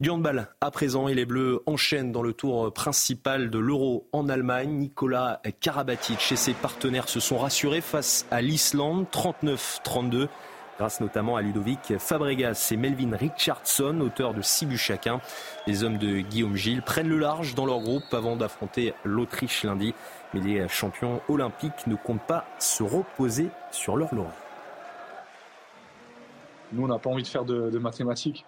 Du 0.00 0.08
handball 0.08 0.48
à 0.62 0.70
présent 0.70 1.08
et 1.08 1.14
les 1.14 1.26
Bleus 1.26 1.60
enchaînent 1.66 2.10
dans 2.10 2.22
le 2.22 2.32
tour 2.32 2.72
principal 2.72 3.50
de 3.50 3.58
l'Euro 3.58 4.08
en 4.12 4.30
Allemagne. 4.30 4.70
Nicolas 4.70 5.42
Karabatic 5.60 6.32
et 6.32 6.36
ses 6.36 6.54
partenaires 6.54 7.10
se 7.10 7.20
sont 7.20 7.36
rassurés 7.36 7.82
face 7.82 8.24
à 8.30 8.40
l'Islande 8.40 9.04
39-32 9.12 10.28
grâce 10.80 11.02
notamment 11.02 11.36
à 11.36 11.42
Ludovic 11.42 11.98
Fabregas 11.98 12.70
et 12.72 12.78
Melvin 12.78 13.14
Richardson, 13.14 14.00
auteurs 14.00 14.32
de 14.32 14.40
6 14.40 14.64
buts 14.64 14.78
chacun. 14.78 15.20
Les 15.66 15.84
hommes 15.84 15.98
de 15.98 16.20
Guillaume 16.20 16.56
Gilles 16.56 16.80
prennent 16.80 17.10
le 17.10 17.18
large 17.18 17.54
dans 17.54 17.66
leur 17.66 17.80
groupe 17.80 18.04
avant 18.12 18.34
d'affronter 18.34 18.94
l'Autriche 19.04 19.62
lundi. 19.64 19.92
Mais 20.32 20.40
les 20.40 20.66
champions 20.68 21.20
olympiques 21.28 21.86
ne 21.86 21.96
comptent 21.96 22.26
pas 22.26 22.46
se 22.58 22.82
reposer 22.82 23.50
sur 23.70 23.98
leur 23.98 24.14
laurier. 24.14 24.30
Nous, 26.72 26.82
on 26.82 26.88
n'a 26.88 26.98
pas 26.98 27.10
envie 27.10 27.24
de 27.24 27.28
faire 27.28 27.44
de, 27.44 27.78
mathématiques. 27.78 28.46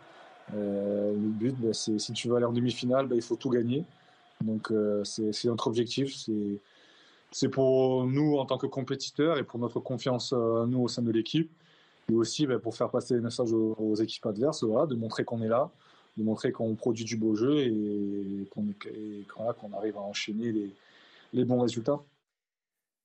Euh, 0.55 1.13
le 1.13 1.29
but, 1.29 1.55
bah, 1.59 1.75
c'est 1.75 1.99
si 1.99 2.15
tu 2.15 2.29
veux 2.29 2.37
aller 2.37 2.47
en 2.47 2.53
demi-finale, 2.53 3.09
bah, 3.09 3.15
il 3.15 3.23
faut 3.23 3.37
tout 3.37 3.51
gagner. 3.51 3.85
Donc 4.41 4.71
euh, 4.71 5.05
c'est 5.05 5.45
notre 5.45 5.67
objectif. 5.67 6.17
C'est 7.31 7.49
pour 7.51 8.07
nous 8.07 8.39
en 8.39 8.47
tant 8.47 8.57
que 8.57 8.67
compétiteurs 8.67 9.37
et 9.37 9.43
pour 9.43 9.61
notre 9.61 9.81
confiance 9.81 10.33
euh, 10.33 10.65
nous 10.65 10.81
au 10.81 10.89
sein 10.89 11.03
de 11.03 11.11
l'équipe. 11.11 11.51
Et 12.11 12.15
aussi 12.15 12.47
bah, 12.47 12.59
pour 12.59 12.75
faire 12.75 12.91
passer 12.91 13.15
les 13.15 13.21
messages 13.21 13.53
aux, 13.53 13.95
équipes 13.97 14.27
adverses, 14.27 14.65
voilà, 14.65 14.87
de 14.87 14.95
montrer 14.95 15.25
qu'on 15.25 15.43
est 15.43 15.49
là, 15.49 15.71
de 16.17 16.23
montrer 16.23 16.53
qu'on 16.53 16.75
produit 16.75 17.05
du 17.05 17.17
beau 17.17 17.35
jeu 17.35 17.59
et 17.61 18.49
qu'on 18.55 19.73
arrive 19.73 19.97
à 19.97 20.01
enchaîner 20.01 20.53
les, 20.53 20.75
les 21.33 21.45
bons 21.45 21.61
résultats. 21.61 22.01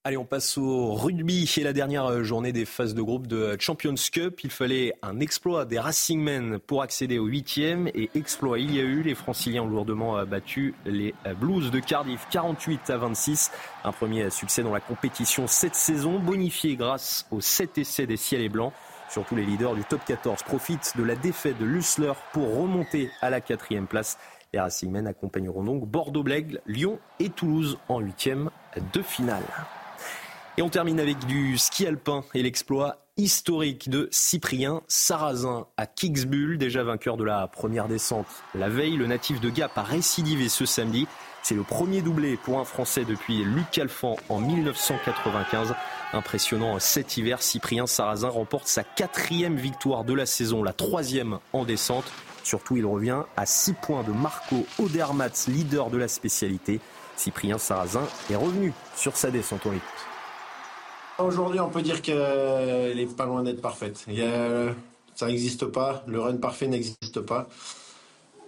Allez, 0.04 0.16
on 0.16 0.24
passe 0.24 0.58
au 0.58 0.94
rugby 0.94 1.52
et 1.58 1.64
la 1.64 1.74
dernière 1.74 2.24
journée 2.24 2.54
des 2.54 2.64
phases 2.64 2.94
de 2.94 3.02
groupe 3.02 3.28
de 3.28 3.58
Champions 3.60 3.94
Cup. 4.10 4.40
Il 4.42 4.52
fallait 4.52 4.94
un 5.02 5.20
exploit 5.20 5.66
des 5.66 5.80
Racingmen 5.80 6.60
pour 6.60 6.82
accéder 6.82 7.20
au 7.20 7.26
huitième 7.26 7.90
et 7.90 8.10
exploit 8.16 8.58
il 8.58 8.74
y 8.74 8.80
a 8.80 8.84
eu. 8.84 9.04
Les 9.04 9.16
Franciliens 9.16 9.64
ont 9.64 9.68
lourdement 9.68 10.26
battu 10.26 10.76
les 10.86 11.14
Blues 11.42 11.72
de 11.72 11.80
Cardiff 11.82 12.26
48 12.32 12.90
à 12.90 12.98
26. 12.98 13.52
Un 13.84 13.92
premier 13.92 14.30
succès 14.30 14.64
dans 14.64 14.72
la 14.72 14.80
compétition 14.80 15.46
cette 15.46 15.76
saison, 15.76 16.20
bonifié 16.20 16.78
grâce 16.78 17.28
aux 17.30 17.42
7 17.42 17.78
essais 17.80 18.08
des 18.08 18.16
Ciels 18.16 18.44
et 18.44 18.50
Blancs. 18.50 18.72
Surtout 19.10 19.36
les 19.36 19.44
leaders 19.44 19.76
du 19.76 19.84
top 19.84 20.00
14 20.06 20.42
profitent 20.44 20.94
de 20.96 21.04
la 21.04 21.16
défaite 21.16 21.58
de 21.58 21.66
Lussler 21.66 22.14
pour 22.32 22.58
remonter 22.58 23.10
à 23.20 23.30
la 23.30 23.42
quatrième 23.42 23.88
place. 23.88 24.18
Les 24.54 24.60
Racingmen 24.62 25.06
accompagneront 25.06 25.66
donc 25.66 25.86
Bordeaux-Blègle, 25.86 26.62
Lyon 26.66 26.98
et 27.20 27.30
Toulouse 27.30 27.78
en 27.90 28.00
huitième 28.00 28.52
de 28.94 29.02
finale. 29.02 29.44
Et 30.60 30.64
on 30.64 30.70
termine 30.70 31.00
avec 31.00 31.24
du 31.28 31.56
ski 31.60 31.86
alpin 31.86 32.24
et 32.34 32.42
l'exploit 32.42 33.06
historique 33.16 33.90
de 33.90 34.08
Cyprien 34.10 34.82
Sarrazin 34.88 35.68
à 35.78 35.86
Kitzbühel, 35.86 36.58
déjà 36.58 36.82
vainqueur 36.84 37.16
de 37.16 37.24
la 37.24 37.48
première 37.48 37.88
descente. 37.88 38.26
La 38.56 38.68
veille, 38.68 38.98
le 38.98 39.06
natif 39.06 39.40
de 39.40 39.52
Gap 39.52 39.78
a 39.78 39.84
récidivé 39.84 40.50
ce 40.50 40.66
samedi. 40.66 41.08
C'est 41.44 41.54
le 41.54 41.62
premier 41.62 42.02
doublé 42.02 42.38
pour 42.38 42.60
un 42.60 42.66
Français 42.66 43.06
depuis 43.06 43.44
Luc 43.44 43.78
Alphand 43.78 44.16
en 44.30 44.40
1995. 44.40 45.76
Impressionnant 46.14 46.80
cet 46.80 47.18
hiver, 47.18 47.44
Cyprien 47.44 47.86
Sarrazin 47.86 48.30
remporte 48.30 48.68
sa 48.68 48.84
quatrième 48.84 49.58
victoire 49.58 50.06
de 50.06 50.14
la 50.14 50.26
saison, 50.26 50.64
la 50.64 50.74
troisième 50.74 51.38
en 51.54 51.66
descente. 51.66 52.12
Surtout, 52.44 52.78
il 52.78 52.86
revient 52.88 53.22
à 53.36 53.46
6 53.46 53.74
points 53.74 54.04
de 54.04 54.12
Marco 54.12 54.66
Odermatt, 54.80 55.46
leader 55.48 55.92
de 55.92 55.98
la 55.98 56.08
spécialité. 56.08 56.80
Cyprien 57.16 57.60
Sarrazin 57.60 58.08
est 58.32 58.36
revenu 58.36 58.74
sur 58.96 59.18
sa 59.18 59.30
descente. 59.30 59.62
On 59.68 59.74
Aujourd'hui, 61.20 61.60
on 61.60 61.70
peut 61.70 61.82
dire 61.82 62.02
qu'elle 62.02 62.96
n'est 62.96 63.06
pas 63.08 63.26
loin 63.26 63.44
d'être 63.44 63.62
parfaite. 63.62 64.06
ça 65.16 65.28
n'existe 65.28 65.66
pas, 65.66 66.04
le 66.08 66.20
run 66.20 66.38
parfait 66.38 66.68
n'existe 66.68 67.22
pas. 67.22 67.48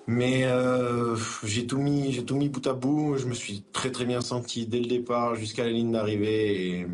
Mais 0.06 0.46
euh, 0.46 1.16
j'ai 1.44 1.68
tout 1.68 1.78
mis, 1.78 2.12
j'ai 2.12 2.26
tout 2.26 2.36
mis 2.36 2.50
bout 2.50 2.66
à 2.66 2.74
bout. 2.74 3.18
Je 3.18 3.28
me 3.28 3.34
suis 3.34 3.64
très 3.74 3.92
très 3.92 4.06
bien 4.06 4.22
senti 4.22 4.66
dès 4.66 4.80
le 4.80 4.88
départ 4.88 5.36
jusqu'à 5.36 5.64
la 5.64 5.70
ligne 5.70 5.92
d'arrivée. 5.92 6.88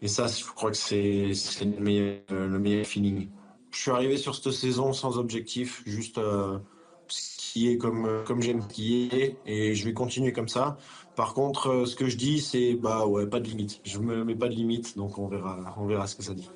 Et, 0.00 0.06
ça, 0.06 0.28
je 0.28 0.44
crois 0.44 0.70
que 0.70 0.76
c'est, 0.76 1.32
le, 1.64 1.80
meilleur, 1.80 2.86
feeling. 2.86 3.28
Je 3.72 3.80
suis 3.80 3.90
arrivé 3.90 4.16
sur 4.16 4.36
cette 4.36 4.52
saison 4.52 4.92
sans 4.92 5.18
objectif, 5.18 5.82
juste 5.86 6.18
euh, 6.18 6.58
qui 7.52 7.68
est 7.68 7.78
comme, 7.78 8.22
comme 8.26 8.42
j'aime 8.42 8.66
qui 8.66 9.08
est, 9.12 9.36
et 9.46 9.74
je 9.74 9.84
vais 9.84 9.94
continuer 9.94 10.32
comme 10.32 10.48
ça. 10.48 10.76
Par 11.16 11.34
contre, 11.34 11.70
euh, 11.70 11.86
ce 11.86 11.96
que 11.96 12.08
je 12.08 12.16
dis, 12.16 12.40
c'est 12.40 12.74
bah 12.74 13.06
ouais, 13.06 13.26
pas 13.26 13.40
de 13.40 13.48
limite. 13.48 13.80
Je 13.84 13.98
me 13.98 14.24
mets 14.24 14.36
pas 14.36 14.48
de 14.48 14.54
limite, 14.54 14.96
donc 14.96 15.18
on 15.18 15.28
verra, 15.28 15.74
on 15.78 15.86
verra 15.86 16.06
ce 16.06 16.14
que 16.14 16.22
ça 16.22 16.34
dit. 16.34 16.48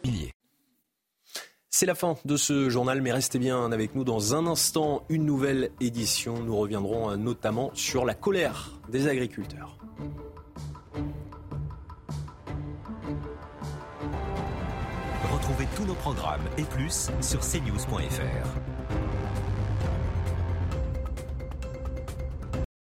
C'est 1.71 1.87
la 1.87 1.95
fin 1.95 2.17
de 2.25 2.37
ce 2.37 2.69
journal, 2.69 3.01
mais 3.01 3.13
restez 3.13 3.39
bien 3.39 3.73
avec 3.73 3.95
nous 3.95 4.05
dans 4.05 4.35
un 4.35 4.47
instant. 4.47 5.05
Une 5.09 5.25
nouvelle 5.25 5.71
édition. 5.81 6.39
Nous 6.43 6.57
reviendrons 6.57 7.11
euh, 7.11 7.17
notamment 7.17 7.71
sur 7.75 8.05
la 8.05 8.15
colère 8.15 8.71
des 8.91 9.09
agriculteurs. 9.09 9.79
Retrouvez 15.33 15.67
tous 15.75 15.85
nos 15.85 15.95
programmes 15.95 16.47
et 16.59 16.63
plus 16.63 17.11
sur 17.21 17.41
cnews.fr. 17.41 18.72